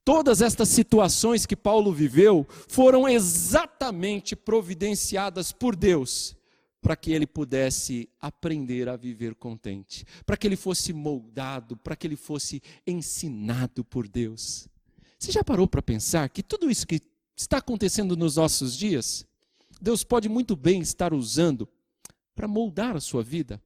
Todas 0.04 0.42
estas 0.42 0.68
situações 0.68 1.46
que 1.46 1.54
Paulo 1.54 1.92
viveu 1.92 2.46
foram 2.68 3.08
exatamente 3.08 4.34
providenciadas 4.34 5.52
por 5.52 5.76
Deus 5.76 6.36
para 6.80 6.96
que 6.96 7.12
ele 7.12 7.28
pudesse 7.28 8.08
aprender 8.20 8.88
a 8.88 8.96
viver 8.96 9.36
contente, 9.36 10.04
para 10.26 10.36
que 10.36 10.48
ele 10.48 10.56
fosse 10.56 10.92
moldado, 10.92 11.76
para 11.76 11.94
que 11.94 12.08
ele 12.08 12.16
fosse 12.16 12.60
ensinado 12.84 13.84
por 13.84 14.08
Deus. 14.08 14.68
Você 15.16 15.30
já 15.30 15.44
parou 15.44 15.68
para 15.68 15.80
pensar 15.80 16.28
que 16.28 16.42
tudo 16.42 16.68
isso 16.68 16.84
que 16.84 17.00
está 17.36 17.58
acontecendo 17.58 18.16
nos 18.16 18.34
nossos 18.34 18.76
dias, 18.76 19.24
Deus 19.80 20.02
pode 20.02 20.28
muito 20.28 20.56
bem 20.56 20.80
estar 20.80 21.14
usando 21.14 21.68
para 22.34 22.48
moldar 22.48 22.96
a 22.96 23.00
sua 23.00 23.22
vida, 23.22 23.62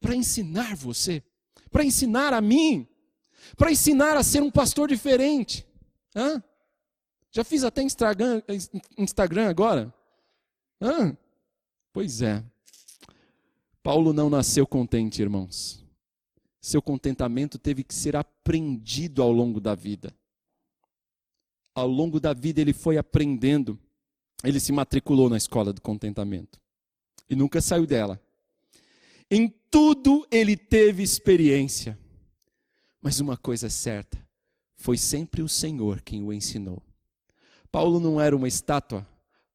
para 0.00 0.16
ensinar 0.16 0.74
você, 0.74 1.22
para 1.70 1.84
ensinar 1.84 2.32
a 2.32 2.40
mim, 2.40 2.88
para 3.56 3.70
ensinar 3.70 4.16
a 4.16 4.22
ser 4.22 4.42
um 4.42 4.50
pastor 4.50 4.88
diferente. 4.88 5.65
Hã? 6.16 6.42
Já 7.30 7.44
fiz 7.44 7.62
até 7.62 7.82
Instagram, 7.82 8.42
Instagram 8.96 9.48
agora? 9.48 9.92
Hã? 10.80 11.14
Pois 11.92 12.22
é. 12.22 12.42
Paulo 13.82 14.12
não 14.12 14.30
nasceu 14.30 14.66
contente, 14.66 15.20
irmãos. 15.20 15.84
Seu 16.60 16.80
contentamento 16.80 17.58
teve 17.58 17.84
que 17.84 17.94
ser 17.94 18.16
aprendido 18.16 19.22
ao 19.22 19.30
longo 19.30 19.60
da 19.60 19.74
vida. 19.74 20.12
Ao 21.74 21.86
longo 21.86 22.18
da 22.18 22.32
vida 22.32 22.60
ele 22.60 22.72
foi 22.72 22.96
aprendendo. 22.96 23.78
Ele 24.42 24.58
se 24.58 24.72
matriculou 24.72 25.28
na 25.28 25.36
escola 25.36 25.72
do 25.72 25.80
contentamento 25.80 26.58
e 27.28 27.36
nunca 27.36 27.60
saiu 27.60 27.86
dela. 27.86 28.20
Em 29.30 29.48
tudo 29.70 30.26
ele 30.30 30.56
teve 30.56 31.02
experiência. 31.02 31.98
Mas 33.00 33.20
uma 33.20 33.36
coisa 33.36 33.66
é 33.66 33.70
certa, 33.70 34.25
foi 34.76 34.96
sempre 34.96 35.42
o 35.42 35.48
Senhor 35.48 36.00
quem 36.02 36.22
o 36.22 36.32
ensinou. 36.32 36.82
Paulo 37.70 37.98
não 37.98 38.20
era 38.20 38.36
uma 38.36 38.48
estátua. 38.48 39.06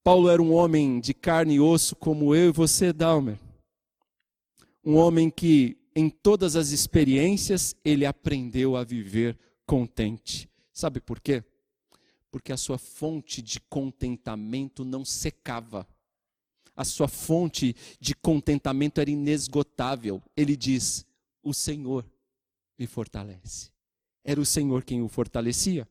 Paulo 0.03 0.29
era 0.29 0.41
um 0.41 0.53
homem 0.53 0.99
de 0.99 1.13
carne 1.13 1.55
e 1.55 1.59
osso 1.59 1.95
como 1.95 2.35
eu 2.35 2.49
e 2.49 2.51
você, 2.51 2.91
Dalmer. 2.91 3.39
Um 4.83 4.95
homem 4.95 5.29
que 5.29 5.77
em 5.95 6.09
todas 6.09 6.55
as 6.55 6.71
experiências 6.71 7.75
ele 7.85 8.05
aprendeu 8.05 8.75
a 8.75 8.83
viver 8.83 9.37
contente. 9.65 10.49
Sabe 10.73 10.99
por 10.99 11.19
quê? 11.19 11.43
Porque 12.29 12.51
a 12.51 12.57
sua 12.57 12.77
fonte 12.77 13.41
de 13.41 13.59
contentamento 13.59 14.83
não 14.83 15.05
secava 15.05 15.87
a 16.75 16.83
sua 16.83 17.07
fonte 17.07 17.75
de 17.99 18.15
contentamento 18.15 18.99
era 18.99 19.09
inesgotável. 19.09 20.21
Ele 20.35 20.55
diz: 20.55 21.05
O 21.43 21.53
Senhor 21.53 22.05
me 22.77 22.87
fortalece. 22.87 23.70
Era 24.23 24.39
o 24.39 24.45
Senhor 24.45 24.83
quem 24.83 25.01
o 25.01 25.07
fortalecia. 25.07 25.87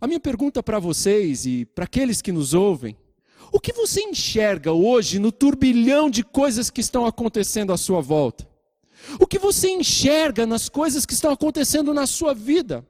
A 0.00 0.06
minha 0.06 0.20
pergunta 0.20 0.62
para 0.62 0.78
vocês 0.78 1.46
e 1.46 1.64
para 1.64 1.84
aqueles 1.84 2.20
que 2.20 2.32
nos 2.32 2.52
ouvem: 2.52 2.96
o 3.52 3.60
que 3.60 3.72
você 3.72 4.02
enxerga 4.02 4.72
hoje 4.72 5.18
no 5.18 5.32
turbilhão 5.32 6.10
de 6.10 6.22
coisas 6.22 6.70
que 6.70 6.80
estão 6.80 7.06
acontecendo 7.06 7.72
à 7.72 7.76
sua 7.76 8.00
volta? 8.00 8.48
O 9.20 9.26
que 9.26 9.38
você 9.38 9.70
enxerga 9.70 10.46
nas 10.46 10.68
coisas 10.68 11.06
que 11.06 11.12
estão 11.12 11.30
acontecendo 11.30 11.94
na 11.94 12.06
sua 12.06 12.34
vida? 12.34 12.84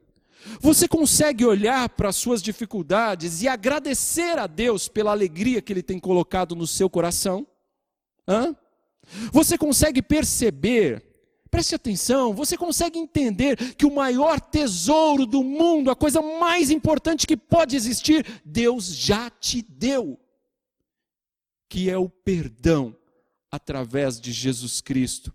Você 0.59 0.87
consegue 0.87 1.45
olhar 1.45 1.89
para 1.89 2.09
as 2.09 2.15
suas 2.15 2.41
dificuldades 2.41 3.41
e 3.41 3.47
agradecer 3.47 4.37
a 4.39 4.47
Deus 4.47 4.87
pela 4.87 5.11
alegria 5.11 5.61
que 5.61 5.73
Ele 5.73 5.83
tem 5.83 5.99
colocado 5.99 6.55
no 6.55 6.65
seu 6.65 6.89
coração? 6.89 7.45
Hã? 8.27 8.55
Você 9.31 9.57
consegue 9.57 10.01
perceber, 10.01 11.06
preste 11.47 11.75
atenção, 11.75 12.33
você 12.33 12.57
consegue 12.57 12.99
entender 12.99 13.75
que 13.75 13.85
o 13.85 13.93
maior 13.93 14.39
tesouro 14.39 15.25
do 15.25 15.43
mundo, 15.43 15.89
a 15.89 15.95
coisa 15.95 16.21
mais 16.21 16.69
importante 16.69 17.25
que 17.25 17.37
pode 17.37 17.75
existir, 17.75 18.25
Deus 18.43 18.85
já 18.95 19.29
te 19.29 19.61
deu, 19.61 20.19
que 21.69 21.89
é 21.89 21.97
o 21.97 22.09
perdão 22.09 22.95
através 23.51 24.19
de 24.19 24.31
Jesus 24.31 24.81
Cristo 24.81 25.33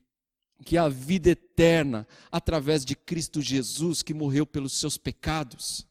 que 0.63 0.79
a 0.79 0.89
vida 0.89 1.31
eterna 1.31 2.07
através 2.31 2.85
de 2.85 2.95
Cristo 2.95 3.43
Jesus 3.43 4.03
que 4.03 4.15
morreu 4.15 4.47
pelos 4.47 4.73
seus 4.73 4.97
pecados. 4.97 5.87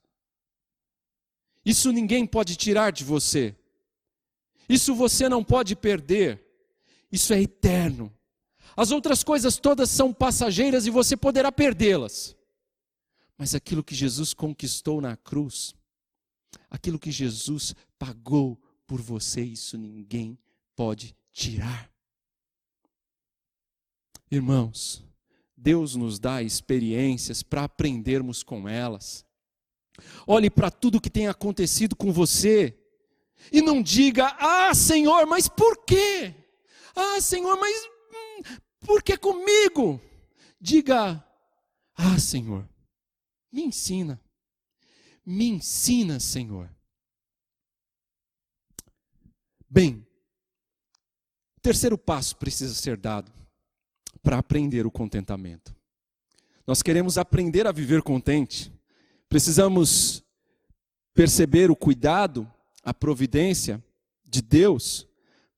Isso 1.63 1.91
ninguém 1.91 2.25
pode 2.25 2.55
tirar 2.55 2.91
de 2.91 3.03
você. 3.03 3.55
Isso 4.67 4.95
você 4.95 5.29
não 5.29 5.43
pode 5.43 5.75
perder. 5.75 6.43
Isso 7.11 7.33
é 7.33 7.41
eterno. 7.41 8.11
As 8.75 8.91
outras 8.91 9.23
coisas 9.23 9.57
todas 9.57 9.89
são 9.89 10.13
passageiras 10.13 10.85
e 10.85 10.89
você 10.89 11.17
poderá 11.17 11.51
perdê-las. 11.51 12.35
Mas 13.37 13.55
aquilo 13.55 13.83
que 13.83 13.95
Jesus 13.95 14.33
conquistou 14.33 15.01
na 15.01 15.17
cruz, 15.17 15.73
aquilo 16.69 16.99
que 16.99 17.11
Jesus 17.11 17.73
pagou 17.97 18.61
por 18.85 19.01
você, 19.01 19.41
isso 19.41 19.77
ninguém 19.77 20.37
pode 20.75 21.15
tirar. 21.33 21.91
Irmãos, 24.29 25.03
Deus 25.57 25.95
nos 25.95 26.17
dá 26.19 26.41
experiências 26.41 27.43
para 27.43 27.65
aprendermos 27.65 28.43
com 28.43 28.67
elas. 28.67 29.25
Olhe 30.25 30.49
para 30.49 30.71
tudo 30.71 31.01
que 31.01 31.09
tem 31.09 31.27
acontecido 31.27 31.95
com 31.95 32.11
você 32.11 32.77
e 33.51 33.61
não 33.61 33.81
diga: 33.81 34.35
Ah, 34.39 34.73
Senhor, 34.73 35.25
mas 35.27 35.47
por 35.47 35.85
quê? 35.85 36.33
Ah, 36.95 37.19
Senhor, 37.21 37.57
mas 37.59 37.90
por 38.91 39.01
que 39.01 39.17
comigo? 39.17 40.01
Diga: 40.59 41.25
Ah, 41.95 42.19
Senhor, 42.19 42.67
me 43.49 43.61
ensina. 43.61 44.19
Me 45.25 45.45
ensina, 45.45 46.19
Senhor. 46.19 46.69
Bem, 49.69 50.05
terceiro 51.61 51.97
passo 51.97 52.35
precisa 52.35 52.73
ser 52.73 52.97
dado 52.97 53.31
para 54.21 54.37
aprender 54.37 54.85
o 54.85 54.91
contentamento. 54.91 55.73
Nós 56.67 56.81
queremos 56.81 57.17
aprender 57.17 57.65
a 57.65 57.71
viver 57.71 58.01
contente. 58.01 58.73
Precisamos 59.29 60.21
perceber 61.13 61.71
o 61.71 61.77
cuidado, 61.77 62.45
a 62.83 62.93
providência 62.93 63.81
de 64.25 64.41
Deus. 64.41 65.07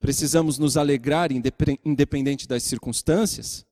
Precisamos 0.04 0.60
nos 0.60 0.76
alegrar 0.76 1.30
independente 1.32 2.46
das 2.46 2.64
circunstâncias, 2.64 3.66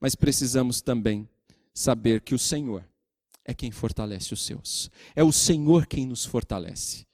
mas 0.00 0.14
precisamos 0.14 0.80
também 0.80 1.28
saber 1.74 2.22
que 2.22 2.34
o 2.34 2.38
Senhor 2.38 2.88
é 3.44 3.52
quem 3.52 3.70
fortalece 3.70 4.32
os 4.32 4.46
seus. 4.46 4.90
É 5.14 5.22
o 5.22 5.30
Senhor 5.30 5.86
quem 5.86 6.06
nos 6.06 6.24
fortalece. 6.24 7.06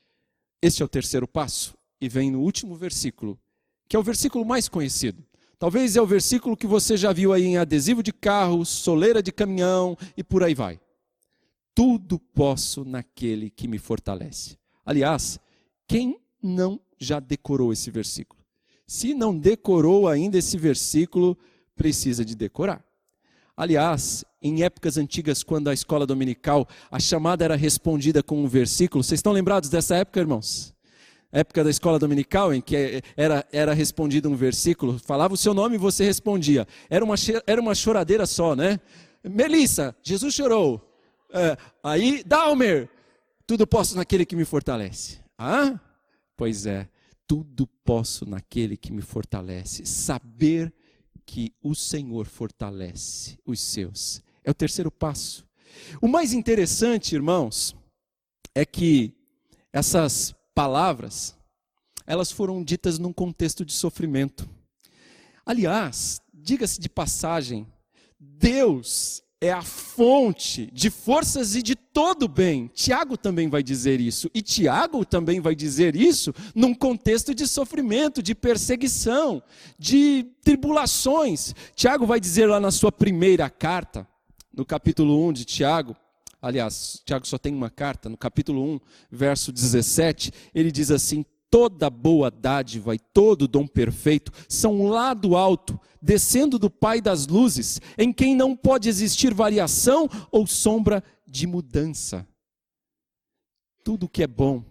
Este 0.63 0.83
é 0.83 0.85
o 0.85 0.89
terceiro 0.89 1.27
passo 1.27 1.77
e 2.01 2.09
vem 2.09 2.31
no 2.31 2.43
último 2.43 2.77
versículo, 2.77 3.37
que 3.89 3.97
é 3.97 3.99
o 3.99 4.05
versículo 4.05 4.47
mais 4.47 4.69
conhecido. 4.69 5.21
Talvez 5.59 5.97
é 5.97 6.01
o 6.01 6.07
versículo 6.07 6.57
que 6.57 6.69
você 6.69 6.97
já 6.97 7.13
viu 7.13 7.33
aí 7.33 7.47
em 7.47 7.57
adesivo 7.57 8.05
de 8.05 8.13
carro, 8.13 8.65
soleira 8.65 9.21
de 9.21 9.33
caminhão 9.33 9.99
e 10.17 10.23
por 10.23 10.45
aí 10.45 10.55
vai. 10.55 10.79
Tudo 11.75 12.21
posso 12.21 12.85
naquele 12.85 13.51
que 13.51 13.67
me 13.67 13.79
fortalece. 13.79 14.57
Aliás, 14.87 15.41
quem 15.89 16.21
não 16.41 16.81
já 17.01 17.19
decorou 17.19 17.73
esse 17.73 17.91
versículo? 17.91 18.40
Se 18.91 19.15
não 19.15 19.39
decorou 19.39 20.09
ainda 20.09 20.37
esse 20.37 20.59
versículo, 20.59 21.39
precisa 21.77 22.25
de 22.25 22.35
decorar. 22.35 22.85
Aliás, 23.57 24.25
em 24.43 24.65
épocas 24.65 24.97
antigas, 24.97 25.45
quando 25.45 25.71
a 25.71 25.73
escola 25.73 26.05
dominical, 26.05 26.67
a 26.91 26.99
chamada 26.99 27.45
era 27.45 27.55
respondida 27.55 28.21
com 28.21 28.43
um 28.43 28.49
versículo. 28.49 29.05
Vocês 29.05 29.21
estão 29.21 29.33
lembrados 29.33 29.71
dessa 29.71 29.95
época, 29.95 30.19
irmãos? 30.19 30.75
época 31.31 31.63
da 31.63 31.71
escola 31.71 32.01
dominical, 32.01 32.53
em 32.53 32.61
que 32.61 33.01
era, 33.17 33.47
era 33.53 33.73
respondido 33.75 34.29
um 34.29 34.35
versículo, 34.35 34.99
falava 34.99 35.35
o 35.35 35.37
seu 35.37 35.55
nome 35.55 35.77
e 35.77 35.79
você 35.79 36.03
respondia. 36.03 36.67
Era 36.91 37.05
uma, 37.05 37.15
era 37.47 37.61
uma 37.61 37.77
choradeira 37.77 38.27
só, 38.27 38.57
né? 38.57 38.81
Melissa, 39.23 39.95
Jesus 40.03 40.35
chorou. 40.35 40.85
É, 41.33 41.57
aí, 41.81 42.25
Dalmer, 42.27 42.89
tudo 43.47 43.69
posso 43.69 43.97
naquele 43.97 44.27
que 44.27 44.35
me 44.35 44.45
fortalece. 44.45 45.21
Ah? 45.39 45.79
Pois 46.37 46.67
é, 46.67 46.89
tudo 47.31 47.65
posso 47.85 48.29
naquele 48.29 48.77
que 48.77 48.93
me 48.93 49.03
fortalece. 49.03 49.87
Saber 49.87 50.75
que 51.25 51.55
o 51.63 51.77
Senhor 51.77 52.27
fortalece 52.27 53.39
os 53.47 53.61
seus. 53.61 54.21
É 54.43 54.51
o 54.51 54.55
terceiro 54.55 54.91
passo. 54.91 55.47
O 56.03 56.09
mais 56.09 56.33
interessante, 56.33 57.15
irmãos, 57.15 57.77
é 58.53 58.65
que 58.65 59.15
essas 59.73 60.35
palavras, 60.53 61.37
elas 62.05 62.33
foram 62.33 62.65
ditas 62.65 62.99
num 62.99 63.13
contexto 63.13 63.65
de 63.65 63.75
sofrimento. 63.75 64.51
Aliás, 65.47 66.21
diga-se 66.35 66.81
de 66.81 66.89
passagem, 66.89 67.65
Deus 68.19 69.23
é 69.41 69.51
a 69.51 69.63
fonte 69.63 70.71
de 70.71 70.91
forças 70.91 71.55
e 71.55 71.63
de 71.63 71.75
todo 71.75 72.29
bem. 72.29 72.71
Tiago 72.75 73.17
também 73.17 73.49
vai 73.49 73.63
dizer 73.63 73.99
isso. 73.99 74.31
E 74.35 74.43
Tiago 74.43 75.05
também 75.05 75.41
vai 75.41 75.55
dizer 75.55 75.97
isso 75.97 76.35
num 76.55 76.75
contexto 76.75 77.35
de 77.35 77.47
sofrimento, 77.47 78.23
de 78.23 78.35
perseguição, 78.35 79.43
de 79.79 80.27
tribulações. 80.43 81.55
Tiago 81.75 82.05
vai 82.05 82.21
dizer 82.21 82.47
lá 82.47 82.61
na 82.61 82.71
sua 82.71 82.93
primeira 82.93 83.49
carta, 83.49 84.07
no 84.53 84.65
capítulo 84.65 85.27
1 85.29 85.33
de 85.33 85.45
Tiago, 85.47 85.97
aliás, 86.43 87.01
Tiago 87.07 87.27
só 87.27 87.39
tem 87.39 87.55
uma 87.55 87.71
carta, 87.71 88.09
no 88.09 88.17
capítulo 88.17 88.63
1, 88.75 88.81
verso 89.11 89.53
17, 89.53 90.33
ele 90.55 90.71
diz 90.71 90.91
assim: 90.91 91.25
toda 91.51 91.91
boa 91.91 92.31
dádiva 92.31 92.95
e 92.95 92.99
todo 92.99 93.49
dom 93.49 93.67
perfeito 93.67 94.33
são 94.49 94.89
lá 94.89 95.13
do 95.13 95.37
alto, 95.37 95.79
descendo 96.01 96.59
do 96.59 96.71
Pai 96.71 97.01
das 97.01 97.27
luzes, 97.27 97.81
em 97.99 98.13
quem 98.13 98.37
não 98.37 98.57
pode 98.57 98.89
existir 98.89 99.35
variação 99.35 100.09
ou 100.31 100.47
sombra 100.47 101.03
de 101.27 101.47
mudança. 101.47 102.27
Tudo 103.83 104.09
que 104.09 104.23
é 104.23 104.27
bom, 104.27 104.65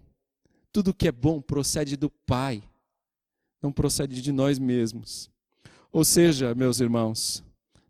tudo 0.71 0.93
que 0.93 1.07
é 1.07 1.11
bom 1.11 1.41
procede 1.41 1.97
do 1.97 2.09
Pai, 2.09 2.63
não 3.61 3.71
procede 3.71 4.21
de 4.21 4.31
nós 4.31 4.57
mesmos. 4.57 5.29
Ou 5.91 6.05
seja, 6.05 6.55
meus 6.55 6.79
irmãos, 6.79 7.43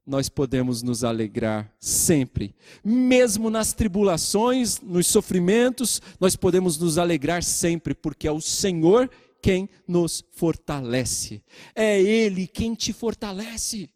nós 0.10 0.28
podemos 0.28 0.82
nos 0.82 1.04
alegrar 1.04 1.72
sempre. 1.80 2.56
Mesmo 2.84 3.48
nas 3.52 3.74
tribulações, 3.74 4.82
nos 4.82 5.06
sofrimentos, 5.06 6.02
nós 6.20 6.36
podemos 6.36 6.80
nos 6.80 6.98
alegrar 6.98 7.44
sempre, 7.44 7.94
porque 7.94 8.28
é 8.28 8.32
o 8.32 8.42
Senhor 8.42 9.08
quem 9.40 9.70
nos 9.88 10.24
fortalece. 10.32 11.44
É 11.76 12.02
Ele 12.02 12.48
quem 12.48 12.74
te 12.74 12.92
fortalece. 12.92 13.88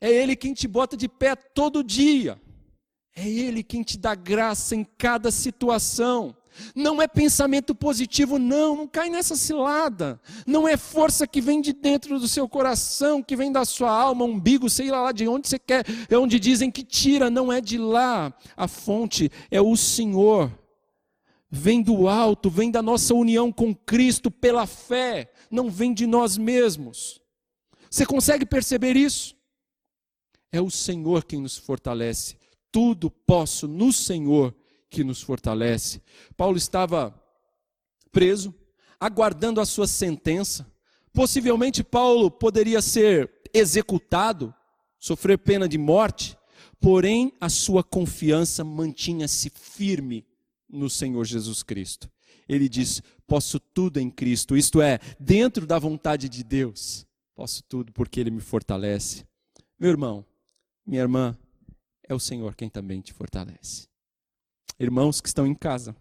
É 0.00 0.08
Ele 0.08 0.36
quem 0.36 0.54
te 0.54 0.68
bota 0.68 0.96
de 0.96 1.08
pé 1.08 1.34
todo 1.34 1.82
dia. 1.82 2.40
É 3.16 3.28
Ele 3.28 3.64
quem 3.64 3.82
te 3.82 3.98
dá 3.98 4.14
graça 4.14 4.76
em 4.76 4.84
cada 4.84 5.32
situação. 5.32 6.36
Não 6.74 7.00
é 7.00 7.08
pensamento 7.08 7.74
positivo, 7.74 8.38
não, 8.38 8.76
não 8.76 8.86
cai 8.86 9.08
nessa 9.08 9.36
cilada. 9.36 10.20
Não 10.46 10.66
é 10.66 10.76
força 10.76 11.26
que 11.26 11.40
vem 11.40 11.60
de 11.60 11.72
dentro 11.72 12.18
do 12.18 12.28
seu 12.28 12.48
coração, 12.48 13.22
que 13.22 13.36
vem 13.36 13.52
da 13.52 13.64
sua 13.64 13.90
alma, 13.90 14.24
umbigo, 14.24 14.68
sei 14.68 14.90
lá 14.90 15.12
de 15.12 15.26
onde 15.26 15.48
você 15.48 15.58
quer, 15.58 15.84
é 16.08 16.18
onde 16.18 16.38
dizem 16.38 16.70
que 16.70 16.82
tira, 16.82 17.30
não 17.30 17.52
é 17.52 17.60
de 17.60 17.78
lá. 17.78 18.34
A 18.56 18.68
fonte 18.68 19.30
é 19.50 19.60
o 19.60 19.76
Senhor. 19.76 20.50
Vem 21.50 21.82
do 21.82 22.08
alto, 22.08 22.50
vem 22.50 22.70
da 22.70 22.82
nossa 22.82 23.14
união 23.14 23.52
com 23.52 23.74
Cristo 23.74 24.30
pela 24.30 24.66
fé, 24.66 25.30
não 25.50 25.70
vem 25.70 25.94
de 25.94 26.06
nós 26.06 26.36
mesmos. 26.36 27.20
Você 27.88 28.04
consegue 28.04 28.44
perceber 28.44 28.96
isso? 28.96 29.36
É 30.50 30.60
o 30.60 30.70
Senhor 30.70 31.24
quem 31.24 31.40
nos 31.40 31.56
fortalece. 31.56 32.36
Tudo 32.72 33.10
posso 33.10 33.66
no 33.68 33.92
Senhor 33.92 34.54
que 34.90 35.04
nos 35.04 35.22
fortalece. 35.22 36.00
Paulo 36.36 36.56
estava 36.56 37.14
preso, 38.10 38.54
aguardando 38.98 39.60
a 39.60 39.66
sua 39.66 39.86
sentença. 39.86 40.66
Possivelmente 41.12 41.82
Paulo 41.82 42.30
poderia 42.30 42.80
ser 42.80 43.30
executado, 43.52 44.54
sofrer 44.98 45.38
pena 45.38 45.68
de 45.68 45.78
morte, 45.78 46.36
porém 46.80 47.32
a 47.40 47.48
sua 47.48 47.82
confiança 47.82 48.64
mantinha-se 48.64 49.50
firme 49.50 50.26
no 50.68 50.90
Senhor 50.90 51.24
Jesus 51.24 51.62
Cristo. 51.62 52.10
Ele 52.48 52.68
diz: 52.68 53.02
Posso 53.26 53.58
tudo 53.58 53.98
em 53.98 54.10
Cristo, 54.10 54.56
isto 54.56 54.80
é, 54.80 54.98
dentro 55.18 55.66
da 55.66 55.78
vontade 55.78 56.28
de 56.28 56.44
Deus, 56.44 57.06
posso 57.34 57.62
tudo 57.64 57.92
porque 57.92 58.20
Ele 58.20 58.30
me 58.30 58.40
fortalece. 58.40 59.26
Meu 59.78 59.90
irmão, 59.90 60.24
minha 60.86 61.02
irmã, 61.02 61.36
é 62.08 62.14
o 62.14 62.20
Senhor 62.20 62.54
quem 62.54 62.68
também 62.68 63.00
te 63.00 63.12
fortalece. 63.12 63.88
Irmãos 64.78 65.20
que 65.20 65.28
estão 65.28 65.46
em 65.46 65.54
casa, 65.54 65.96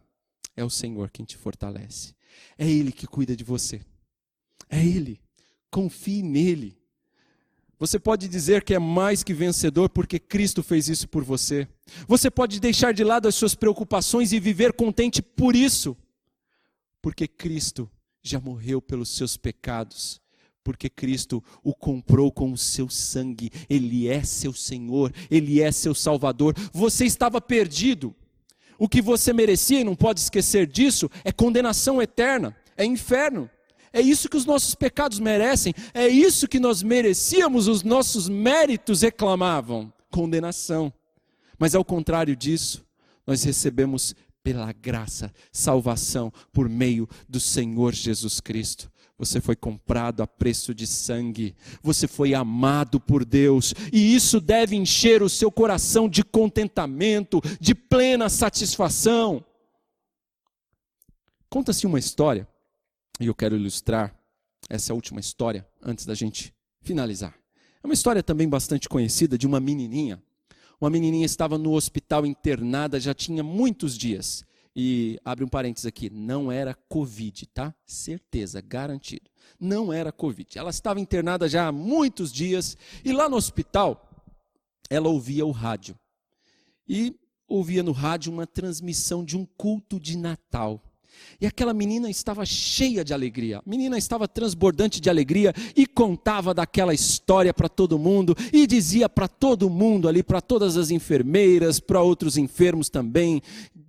é 0.56 0.63
o 0.63 0.69
Senhor 0.69 1.10
quem 1.10 1.25
te 1.25 1.38
fortalece. 1.38 2.13
É 2.58 2.69
Ele 2.69 2.91
que 2.91 3.08
cuida 3.08 3.36
de 3.36 3.43
você. 3.43 3.82
É 4.69 4.84
Ele. 4.84 5.21
Confie 5.69 6.21
nele. 6.21 6.78
Você 7.78 7.99
pode 7.99 8.28
dizer 8.28 8.63
que 8.63 8.73
é 8.73 8.80
mais 8.80 9.21
que 9.21 9.34
vencedor 9.34 9.89
porque 9.89 10.17
Cristo 10.17 10.63
fez 10.63 10.88
isso 10.88 11.10
por 11.10 11.23
você. 11.23 11.67
Você 12.08 12.32
pode 12.32 12.60
deixar 12.60 12.93
de 12.93 13.04
lado 13.04 13.28
as 13.28 13.36
suas 13.36 13.54
preocupações 13.54 14.32
e 14.32 14.39
viver 14.39 14.73
contente 14.73 15.21
por 15.21 15.56
isso. 15.56 15.97
Porque 17.01 17.28
Cristo 17.28 17.89
já 18.23 18.39
morreu 18.39 18.82
pelos 18.82 19.10
seus 19.10 19.36
pecados. 19.36 20.21
Porque 20.63 20.89
Cristo 20.89 21.43
o 21.62 21.75
comprou 21.75 22.32
com 22.32 22.51
o 22.51 22.58
seu 22.58 22.89
sangue. 22.89 23.51
Ele 23.69 24.08
é 24.08 24.23
seu 24.23 24.54
Senhor, 24.54 25.13
ele 25.30 25.62
é 25.62 25.71
seu 25.71 25.93
Salvador. 25.93 26.56
Você 26.71 27.06
estava 27.06 27.41
perdido. 27.41 28.15
O 28.78 28.90
que 28.90 29.02
você 29.02 29.32
merecia, 29.32 29.80
e 29.80 29.84
não 29.84 29.96
pode 29.96 30.20
esquecer 30.20 30.68
disso, 30.68 31.10
é 31.24 31.32
condenação 31.32 32.02
eterna, 32.02 32.56
é 32.78 32.86
inferno. 32.86 33.50
É 33.94 34.02
isso 34.02 34.28
que 34.28 34.36
os 34.36 34.46
nossos 34.46 34.76
pecados 34.76 35.20
merecem, 35.20 35.74
é 35.94 36.08
isso 36.08 36.50
que 36.50 36.60
nós 36.60 36.84
merecíamos, 36.84 37.70
os 37.70 37.82
nossos 37.82 38.28
méritos 38.28 39.02
reclamavam: 39.02 39.92
condenação. 40.12 40.92
Mas 41.58 41.74
ao 41.76 41.86
contrário 41.86 42.36
disso, 42.36 42.86
nós 43.26 43.44
recebemos 43.44 44.14
pela 44.44 44.72
graça 44.74 45.34
salvação 45.52 46.32
por 46.52 46.70
meio 46.70 47.08
do 47.28 47.40
Senhor 47.40 47.94
Jesus 47.94 48.40
Cristo. 48.40 48.92
Você 49.17 49.39
foi 49.39 49.56
comprado 49.56 50.21
a 50.21 50.28
preço 50.28 50.73
de 50.73 50.86
sangue. 50.86 51.56
Você 51.82 52.08
foi 52.08 52.34
amado 52.34 52.99
por 52.99 53.23
Deus. 53.23 53.73
E 53.91 54.13
isso 54.13 54.41
deve 54.41 54.75
encher 54.75 55.23
o 55.23 55.30
seu 55.30 55.49
coração 55.49 56.09
de 56.09 56.24
contentamento, 56.24 57.41
de 57.59 57.74
plena 57.74 58.28
satisfação. 58.30 59.43
Conta-se 61.49 61.86
uma 61.86 61.99
história, 61.99 62.45
e 63.20 63.28
eu 63.28 63.36
quero 63.36 63.55
ilustrar 63.55 64.13
essa 64.70 64.93
última 64.93 65.22
história 65.22 65.66
antes 65.82 66.05
da 66.05 66.13
gente 66.13 66.53
finalizar. 66.82 67.34
É 67.82 67.88
uma 67.88 67.93
história 67.93 68.22
também 68.22 68.49
bastante 68.49 68.89
conhecida 68.89 69.38
de 69.38 69.47
uma 69.47 69.59
menininha. 69.59 70.22
Uma 70.82 70.89
menininha 70.89 71.26
estava 71.26 71.57
no 71.57 71.72
hospital 71.72 72.26
internada 72.26 72.99
já 72.99 73.13
tinha 73.13 73.43
muitos 73.43 73.97
dias. 73.97 74.43
E 74.76 75.17
abre 75.23 75.45
um 75.45 75.47
parênteses 75.47 75.86
aqui, 75.86 76.09
não 76.09 76.51
era 76.51 76.73
Covid, 76.73 77.45
tá? 77.47 77.73
Certeza, 77.86 78.59
garantido. 78.59 79.30
Não 79.57 79.93
era 79.93 80.11
Covid. 80.11 80.59
Ela 80.59 80.69
estava 80.69 80.99
internada 80.99 81.47
já 81.47 81.67
há 81.67 81.71
muitos 81.71 82.32
dias 82.32 82.78
e 83.03 83.13
lá 83.13 83.30
no 83.30 83.38
hospital 83.38 84.09
ela 84.89 85.07
ouvia 85.07 85.45
o 85.45 85.51
rádio. 85.51 85.97
E 86.88 87.15
ouvia 87.47 87.84
no 87.84 87.91
rádio 87.91 88.34
uma 88.34 88.45
transmissão 88.45 89.23
de 89.23 89.38
um 89.38 89.45
culto 89.45 89.99
de 89.99 90.17
Natal. 90.17 90.82
E 91.39 91.45
aquela 91.45 91.73
menina 91.73 92.09
estava 92.09 92.45
cheia 92.45 93.03
de 93.03 93.13
alegria. 93.13 93.59
A 93.59 93.63
menina 93.65 93.97
estava 93.97 94.28
transbordante 94.28 94.99
de 94.99 95.09
alegria 95.09 95.53
e 95.76 95.86
contava 95.86 96.53
daquela 96.53 96.93
história 96.93 97.53
para 97.53 97.69
todo 97.69 97.99
mundo 97.99 98.36
e 98.51 98.65
dizia 98.67 99.09
para 99.09 99.28
todo 99.28 99.69
mundo 99.69 100.07
ali, 100.07 100.23
para 100.23 100.41
todas 100.41 100.78
as 100.78 100.91
enfermeiras, 100.91 101.80
para 101.80 102.01
outros 102.01 102.38
enfermos 102.38 102.89
também, 102.89 103.41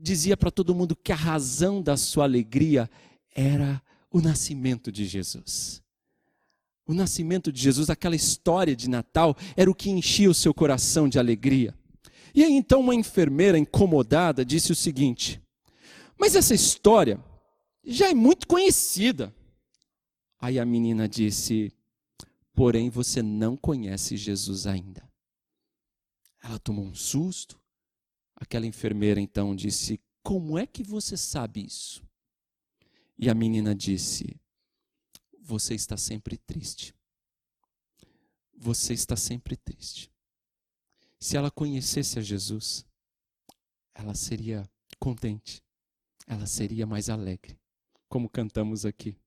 dizia 0.07 0.37
para 0.37 0.53
todo 0.53 0.75
mundo 0.75 0.95
que 0.95 1.11
a 1.11 1.17
razão 1.17 1.83
da 1.83 1.97
sua 1.97 2.25
alegria 2.25 2.89
era 3.35 3.83
o 4.09 4.21
nascimento 4.21 4.93
de 4.93 5.05
Jesus. 5.05 5.83
O 6.87 6.95
nascimento 6.95 7.51
de 7.51 7.61
Jesus, 7.61 7.91
aquela 7.91 8.15
história 8.15 8.77
de 8.77 8.89
Natal, 8.89 9.37
era 9.57 9.69
o 9.69 9.75
que 9.75 9.91
enchia 9.91 10.31
o 10.31 10.35
seu 10.35 10.55
coração 10.55 11.09
de 11.09 11.19
alegria. 11.19 11.75
E 12.33 12.45
aí 12.45 12.53
então 12.53 12.81
uma 12.81 12.95
enfermeira 12.95 13.59
incomodada 13.59 14.45
disse 14.45 14.71
o 14.71 14.77
seguinte: 14.77 15.43
Mas 16.17 16.37
essa 16.37 16.55
história 16.55 17.19
já 17.85 18.09
é 18.09 18.15
muito 18.15 18.47
conhecida. 18.47 19.35
Aí 20.41 20.61
a 20.61 20.65
menina 20.65 21.09
disse: 21.09 21.73
Porém 22.55 22.89
você 22.89 23.23
não 23.23 23.57
conhece 23.57 24.17
Jesus 24.17 24.69
ainda. 24.69 25.03
Ela 26.45 26.61
tomou 26.61 26.85
um 26.85 26.95
susto. 26.95 27.59
Aquela 28.37 28.67
enfermeira 28.67 29.21
então 29.21 29.57
disse: 29.57 29.99
Como 30.23 30.59
é 30.59 30.67
que 30.67 30.83
você 30.83 31.17
sabe 31.17 31.65
isso? 31.65 32.07
E 33.19 33.31
a 33.31 33.35
menina 33.35 33.75
disse: 33.75 34.39
Você 35.41 35.75
está 35.75 35.97
sempre 35.97 36.37
triste. 36.37 36.95
Você 38.55 38.93
está 38.93 39.17
sempre 39.17 39.57
triste. 39.57 40.13
Se 41.19 41.37
ela 41.37 41.51
conhecesse 41.51 42.19
a 42.19 42.23
Jesus, 42.23 42.85
ela 43.95 44.15
seria 44.15 44.69
contente, 44.99 45.63
ela 46.27 46.47
seria 46.47 46.87
mais 46.87 47.09
alegre. 47.09 47.59
Como 48.09 48.29
cantamos 48.29 48.85
aqui, 48.85 49.19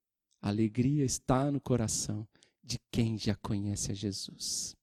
a 0.41 0.49
alegria 0.49 1.03
está 1.03 1.51
no 1.51 1.59
coração 1.59 2.27
de 2.63 2.79
quem 2.91 3.17
já 3.17 3.35
conhece 3.35 3.91
a 3.91 3.95
Jesus. 3.95 4.75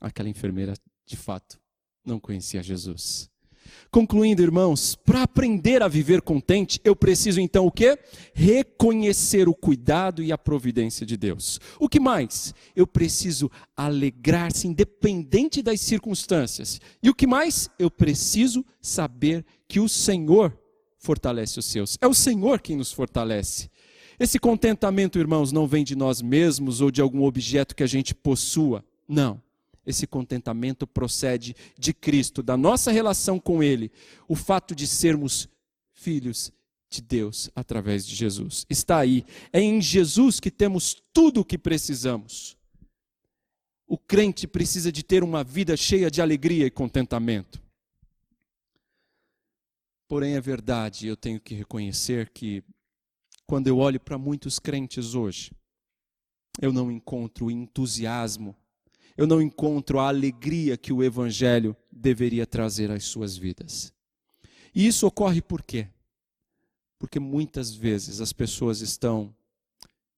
Aquela 0.00 0.28
enfermeira, 0.28 0.74
de 1.04 1.16
fato, 1.16 1.60
não 2.04 2.20
conhecia 2.20 2.62
Jesus. 2.62 3.28
Concluindo, 3.90 4.42
irmãos, 4.42 4.94
para 4.94 5.22
aprender 5.22 5.82
a 5.82 5.88
viver 5.88 6.20
contente, 6.20 6.80
eu 6.84 6.94
preciso 6.94 7.40
então 7.40 7.66
o 7.66 7.70
quê? 7.70 7.98
Reconhecer 8.34 9.48
o 9.48 9.54
cuidado 9.54 10.22
e 10.22 10.30
a 10.30 10.38
providência 10.38 11.06
de 11.06 11.16
Deus. 11.16 11.58
O 11.80 11.88
que 11.88 11.98
mais? 11.98 12.54
Eu 12.76 12.86
preciso 12.86 13.50
alegrar-se 13.76 14.66
independente 14.66 15.62
das 15.62 15.80
circunstâncias. 15.80 16.80
E 17.02 17.08
o 17.08 17.14
que 17.14 17.26
mais? 17.26 17.70
Eu 17.78 17.90
preciso 17.90 18.64
saber 18.80 19.44
que 19.66 19.80
o 19.80 19.88
Senhor 19.88 20.56
fortalece 20.98 21.58
os 21.58 21.66
seus. 21.66 21.96
É 22.00 22.06
o 22.06 22.14
Senhor 22.14 22.60
quem 22.60 22.76
nos 22.76 22.92
fortalece. 22.92 23.70
Esse 24.20 24.38
contentamento, 24.38 25.18
irmãos, 25.18 25.52
não 25.52 25.66
vem 25.66 25.84
de 25.84 25.94
nós 25.96 26.20
mesmos 26.20 26.80
ou 26.80 26.90
de 26.90 27.00
algum 27.00 27.24
objeto 27.24 27.74
que 27.74 27.82
a 27.82 27.86
gente 27.86 28.14
possua. 28.14 28.84
Não 29.08 29.40
esse 29.88 30.06
contentamento 30.06 30.86
procede 30.86 31.56
de 31.78 31.94
Cristo, 31.94 32.42
da 32.42 32.58
nossa 32.58 32.92
relação 32.92 33.40
com 33.40 33.62
Ele, 33.62 33.90
o 34.28 34.36
fato 34.36 34.74
de 34.74 34.86
sermos 34.86 35.48
filhos 35.94 36.52
de 36.90 37.00
Deus 37.00 37.50
através 37.54 38.06
de 38.06 38.14
Jesus. 38.14 38.66
Está 38.68 38.98
aí. 38.98 39.24
É 39.50 39.60
em 39.60 39.80
Jesus 39.80 40.40
que 40.40 40.50
temos 40.50 41.02
tudo 41.10 41.40
o 41.40 41.44
que 41.44 41.56
precisamos. 41.56 42.54
O 43.86 43.96
crente 43.96 44.46
precisa 44.46 44.92
de 44.92 45.02
ter 45.02 45.24
uma 45.24 45.42
vida 45.42 45.74
cheia 45.74 46.10
de 46.10 46.20
alegria 46.20 46.66
e 46.66 46.70
contentamento. 46.70 47.62
Porém, 50.06 50.34
é 50.34 50.40
verdade, 50.40 51.06
eu 51.06 51.16
tenho 51.16 51.40
que 51.40 51.54
reconhecer 51.54 52.28
que, 52.28 52.62
quando 53.46 53.68
eu 53.68 53.78
olho 53.78 53.98
para 53.98 54.18
muitos 54.18 54.58
crentes 54.58 55.14
hoje, 55.14 55.50
eu 56.60 56.74
não 56.74 56.90
encontro 56.92 57.50
entusiasmo 57.50 58.54
eu 59.18 59.26
não 59.26 59.42
encontro 59.42 59.98
a 59.98 60.06
alegria 60.06 60.76
que 60.76 60.92
o 60.92 61.02
Evangelho 61.02 61.76
deveria 61.90 62.46
trazer 62.46 62.88
às 62.88 63.02
suas 63.02 63.36
vidas. 63.36 63.92
E 64.72 64.86
isso 64.86 65.08
ocorre 65.08 65.42
por 65.42 65.60
quê? 65.60 65.88
Porque 67.00 67.18
muitas 67.18 67.74
vezes 67.74 68.20
as 68.20 68.32
pessoas 68.32 68.80
estão 68.80 69.34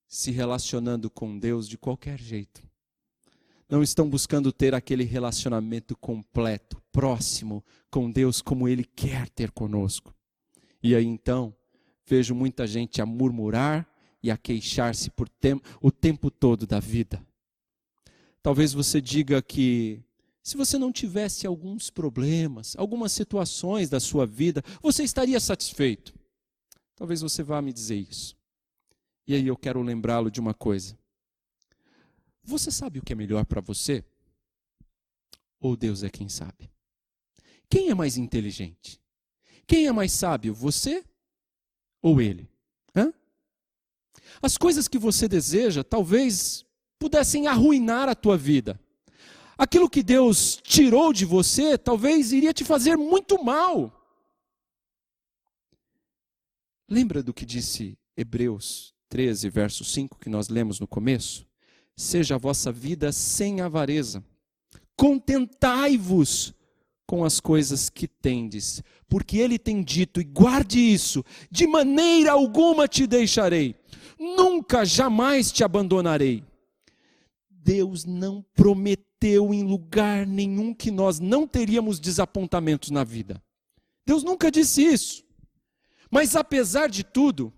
se 0.06 0.30
relacionando 0.30 1.08
com 1.08 1.38
Deus 1.38 1.66
de 1.66 1.78
qualquer 1.78 2.18
jeito. 2.18 2.62
Não 3.70 3.82
estão 3.82 4.06
buscando 4.06 4.52
ter 4.52 4.74
aquele 4.74 5.04
relacionamento 5.04 5.96
completo, 5.96 6.82
próximo 6.92 7.64
com 7.90 8.10
Deus, 8.10 8.42
como 8.42 8.68
Ele 8.68 8.84
quer 8.84 9.30
ter 9.30 9.50
conosco. 9.50 10.14
E 10.82 10.94
aí 10.94 11.06
então, 11.06 11.56
vejo 12.04 12.34
muita 12.34 12.66
gente 12.66 13.00
a 13.00 13.06
murmurar 13.06 13.88
e 14.22 14.30
a 14.30 14.36
queixar-se 14.36 15.08
por 15.08 15.26
tem 15.26 15.58
o 15.80 15.90
tempo 15.90 16.30
todo 16.30 16.66
da 16.66 16.78
vida. 16.78 17.24
Talvez 18.42 18.72
você 18.72 19.00
diga 19.00 19.42
que 19.42 20.02
se 20.42 20.56
você 20.56 20.78
não 20.78 20.90
tivesse 20.90 21.46
alguns 21.46 21.90
problemas, 21.90 22.74
algumas 22.76 23.12
situações 23.12 23.90
da 23.90 24.00
sua 24.00 24.26
vida, 24.26 24.62
você 24.82 25.02
estaria 25.04 25.38
satisfeito. 25.38 26.14
Talvez 26.96 27.20
você 27.20 27.42
vá 27.42 27.60
me 27.60 27.72
dizer 27.72 27.96
isso. 27.96 28.36
E 29.26 29.34
aí 29.34 29.46
eu 29.46 29.56
quero 29.56 29.82
lembrá-lo 29.82 30.30
de 30.30 30.40
uma 30.40 30.54
coisa. 30.54 30.98
Você 32.42 32.70
sabe 32.70 32.98
o 32.98 33.02
que 33.02 33.12
é 33.12 33.16
melhor 33.16 33.44
para 33.44 33.60
você? 33.60 34.04
Ou 35.60 35.76
Deus 35.76 36.02
é 36.02 36.08
quem 36.08 36.28
sabe? 36.28 36.70
Quem 37.68 37.90
é 37.90 37.94
mais 37.94 38.16
inteligente? 38.16 39.00
Quem 39.66 39.86
é 39.86 39.92
mais 39.92 40.12
sábio, 40.12 40.54
você 40.54 41.04
ou 42.02 42.20
ele? 42.20 42.50
Hã? 42.96 43.12
As 44.42 44.56
coisas 44.58 44.88
que 44.88 44.98
você 44.98 45.28
deseja, 45.28 45.84
talvez 45.84 46.64
pudessem 47.00 47.46
arruinar 47.46 48.08
a 48.10 48.14
tua 48.14 48.36
vida. 48.36 48.78
Aquilo 49.56 49.90
que 49.90 50.02
Deus 50.02 50.56
tirou 50.62 51.12
de 51.12 51.24
você, 51.24 51.76
talvez 51.76 52.30
iria 52.32 52.52
te 52.52 52.62
fazer 52.62 52.96
muito 52.96 53.42
mal. 53.42 53.96
Lembra 56.88 57.22
do 57.22 57.32
que 57.32 57.46
disse 57.46 57.98
Hebreus 58.16 58.94
13, 59.08 59.48
verso 59.48 59.84
5, 59.84 60.18
que 60.18 60.28
nós 60.28 60.48
lemos 60.48 60.78
no 60.78 60.86
começo? 60.86 61.46
Seja 61.96 62.34
a 62.34 62.38
vossa 62.38 62.70
vida 62.70 63.12
sem 63.12 63.60
avareza. 63.60 64.22
Contentai-vos 64.96 66.54
com 67.06 67.24
as 67.24 67.40
coisas 67.40 67.88
que 67.88 68.06
tendes, 68.06 68.82
porque 69.08 69.38
ele 69.38 69.58
tem 69.58 69.82
dito, 69.82 70.20
e 70.20 70.24
guarde 70.24 70.78
isso: 70.78 71.24
de 71.50 71.66
maneira 71.66 72.32
alguma 72.32 72.86
te 72.86 73.06
deixarei, 73.06 73.74
nunca 74.18 74.84
jamais 74.84 75.50
te 75.50 75.64
abandonarei. 75.64 76.49
Deus 77.62 78.04
não 78.04 78.44
prometeu 78.54 79.52
em 79.52 79.62
lugar 79.62 80.26
nenhum 80.26 80.72
que 80.72 80.90
nós 80.90 81.20
não 81.20 81.46
teríamos 81.46 82.00
desapontamentos 82.00 82.90
na 82.90 83.04
vida. 83.04 83.42
Deus 84.06 84.24
nunca 84.24 84.50
disse 84.50 84.82
isso. 84.82 85.24
Mas 86.10 86.34
apesar 86.34 86.88
de 86.88 87.04
tudo, 87.04 87.52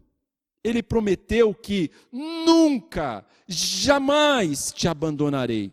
Ele 0.62 0.82
prometeu 0.82 1.54
que 1.54 1.90
nunca, 2.12 3.24
jamais 3.46 4.72
te 4.72 4.88
abandonarei. 4.88 5.72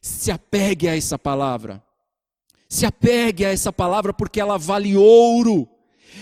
Se 0.00 0.30
apegue 0.32 0.88
a 0.88 0.96
essa 0.96 1.18
palavra. 1.18 1.82
Se 2.68 2.86
apegue 2.86 3.44
a 3.44 3.50
essa 3.50 3.72
palavra 3.72 4.12
porque 4.12 4.40
ela 4.40 4.58
vale 4.58 4.96
ouro. 4.96 5.68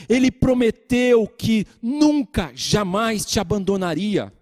Ele 0.08 0.30
prometeu 0.30 1.26
que 1.26 1.66
nunca, 1.80 2.52
jamais 2.54 3.24
te 3.24 3.40
abandonaria. 3.40 4.32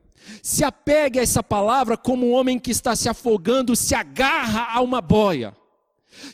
Se 0.43 0.64
apegue 0.64 1.18
a 1.18 1.22
essa 1.22 1.43
palavra 1.43 1.97
como 1.97 2.29
um 2.29 2.33
homem 2.33 2.59
que 2.59 2.70
está 2.70 2.95
se 2.97 3.09
afogando, 3.09 3.74
se 3.76 3.95
agarra 3.95 4.68
a 4.74 4.81
uma 4.81 5.01
boia. 5.01 5.57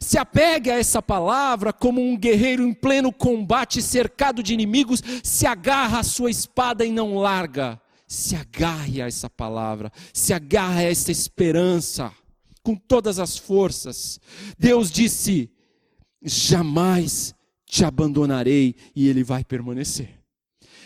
Se 0.01 0.19
apegue 0.19 0.71
a 0.71 0.79
essa 0.79 1.03
palavra 1.03 1.73
como 1.73 2.01
um 2.01 2.17
guerreiro 2.17 2.67
em 2.67 2.73
pleno 2.73 3.13
combate, 3.13 3.83
cercado 3.83 4.43
de 4.43 4.55
inimigos, 4.55 5.03
se 5.23 5.47
agarra 5.47 5.99
a 6.01 6.05
sua 6.05 6.31
espada 6.31 6.85
e 6.85 6.91
não 6.91 7.17
larga. 7.17 7.81
Se 8.07 8.37
agarre 8.37 9.03
a 9.03 9.07
essa 9.07 9.29
palavra, 9.29 9.91
se 10.13 10.33
agarre 10.33 10.87
a 10.87 10.91
essa 10.91 11.11
esperança, 11.11 12.13
com 12.63 12.75
todas 12.75 13.19
as 13.19 13.37
forças. 13.37 14.21
Deus 14.59 14.91
disse: 14.91 15.51
jamais 16.23 17.35
te 17.67 17.85
abandonarei, 17.85 18.77
e 18.95 19.09
Ele 19.09 19.25
vai 19.25 19.45
permanecer. 19.45 20.24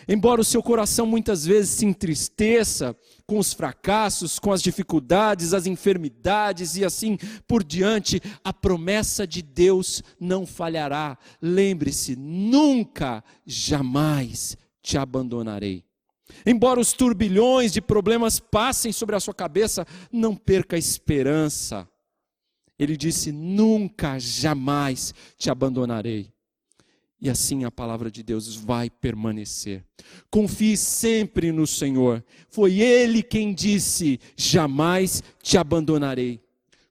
Embora 0.09 0.41
o 0.41 0.45
seu 0.45 0.63
coração 0.63 1.07
muitas 1.07 1.45
vezes 1.45 1.71
se 1.71 1.85
entristeça 1.85 2.97
com 3.27 3.39
os 3.39 3.53
fracassos, 3.53 4.39
com 4.39 4.51
as 4.51 4.63
dificuldades, 4.63 5.53
as 5.53 5.67
enfermidades 5.67 6.77
e 6.77 6.85
assim 6.85 7.19
por 7.47 7.63
diante, 7.63 8.23
a 8.43 8.51
promessa 8.51 9.27
de 9.27 9.43
Deus 9.43 10.03
não 10.19 10.47
falhará. 10.47 11.19
Lembre-se, 11.43 12.17
nunca, 12.17 13.23
jamais 13.45 14.57
te 14.83 14.97
abandonarei. 14.97 15.85
Embora 16.47 16.81
os 16.81 16.95
turbilhões 16.95 17.71
de 17.71 17.83
problemas 17.83 18.41
passem 18.41 18.93
sobre 18.93 19.15
a 19.15 19.21
sua 19.21 19.35
cabeça, 19.35 19.87
não 20.11 20.35
perca 20.35 20.77
a 20.77 20.79
esperança. 20.79 21.87
Ele 22.79 22.97
disse: 22.97 23.33
Nunca, 23.33 24.19
jamais 24.19 25.13
te 25.37 25.51
abandonarei. 25.51 26.33
E 27.21 27.29
assim 27.29 27.65
a 27.65 27.71
palavra 27.71 28.11
de 28.11 28.23
Deus 28.23 28.55
vai 28.55 28.89
permanecer. 28.89 29.85
Confie 30.31 30.77
sempre 30.77 31.51
no 31.51 31.67
Senhor. 31.67 32.25
Foi 32.49 32.81
Ele 32.81 33.23
quem 33.23 33.53
disse: 33.53 34.21
Jamais 34.37 35.23
te 35.43 35.59
abandonarei. 35.59 36.41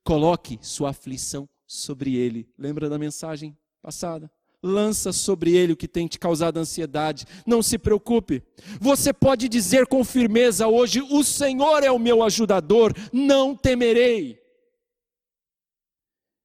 Coloque 0.04 0.60
sua 0.62 0.90
aflição 0.90 1.48
sobre 1.66 2.16
Ele. 2.16 2.48
Lembra 2.58 2.90
da 2.90 2.98
mensagem 2.98 3.58
passada? 3.82 4.30
Lança 4.62 5.14
sobre 5.14 5.56
Ele 5.56 5.74
o 5.74 5.78
que 5.78 5.88
tem 5.88 6.08
te 6.08 6.20
causado 6.20 6.58
ansiedade. 6.58 7.26
Não 7.46 7.62
se 7.62 7.78
preocupe. 7.78 8.44
Você 8.82 9.14
pode 9.14 9.48
dizer 9.48 9.88
com 9.88 10.04
firmeza 10.04 10.68
hoje: 10.68 11.02
O 11.02 11.24
Senhor 11.24 11.84
é 11.84 11.92
o 11.92 12.00
meu 12.00 12.22
ajudador, 12.22 12.94
não 13.14 13.56
temerei. 13.56 14.38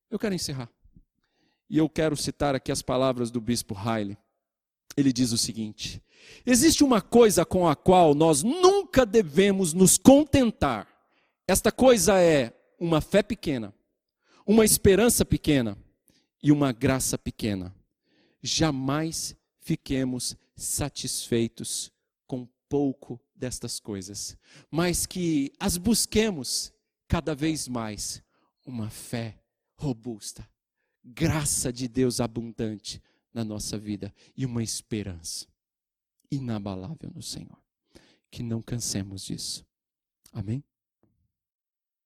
Eu 0.08 0.20
quero 0.20 0.34
encerrar. 0.34 0.71
E 1.72 1.78
eu 1.78 1.88
quero 1.88 2.14
citar 2.14 2.54
aqui 2.54 2.70
as 2.70 2.82
palavras 2.82 3.30
do 3.30 3.40
bispo 3.40 3.72
Riley. 3.72 4.18
Ele 4.94 5.10
diz 5.10 5.32
o 5.32 5.38
seguinte: 5.38 6.02
Existe 6.44 6.84
uma 6.84 7.00
coisa 7.00 7.46
com 7.46 7.66
a 7.66 7.74
qual 7.74 8.14
nós 8.14 8.42
nunca 8.42 9.06
devemos 9.06 9.72
nos 9.72 9.96
contentar. 9.96 10.86
Esta 11.48 11.72
coisa 11.72 12.20
é 12.20 12.52
uma 12.78 13.00
fé 13.00 13.22
pequena, 13.22 13.72
uma 14.46 14.66
esperança 14.66 15.24
pequena 15.24 15.78
e 16.42 16.52
uma 16.52 16.72
graça 16.72 17.16
pequena. 17.16 17.74
Jamais 18.42 19.34
fiquemos 19.58 20.36
satisfeitos 20.54 21.90
com 22.26 22.46
pouco 22.68 23.18
destas 23.34 23.80
coisas, 23.80 24.36
mas 24.70 25.06
que 25.06 25.50
as 25.58 25.78
busquemos 25.78 26.70
cada 27.08 27.34
vez 27.34 27.66
mais 27.66 28.22
uma 28.66 28.90
fé 28.90 29.38
robusta, 29.74 30.46
graça 31.04 31.72
de 31.72 31.88
Deus 31.88 32.20
abundante 32.20 33.02
na 33.32 33.44
nossa 33.44 33.78
vida 33.78 34.14
e 34.36 34.44
uma 34.44 34.62
esperança 34.62 35.46
inabalável 36.30 37.10
no 37.14 37.22
Senhor. 37.22 37.58
Que 38.30 38.42
não 38.42 38.62
cansemos 38.62 39.24
disso. 39.24 39.66
Amém? 40.32 40.64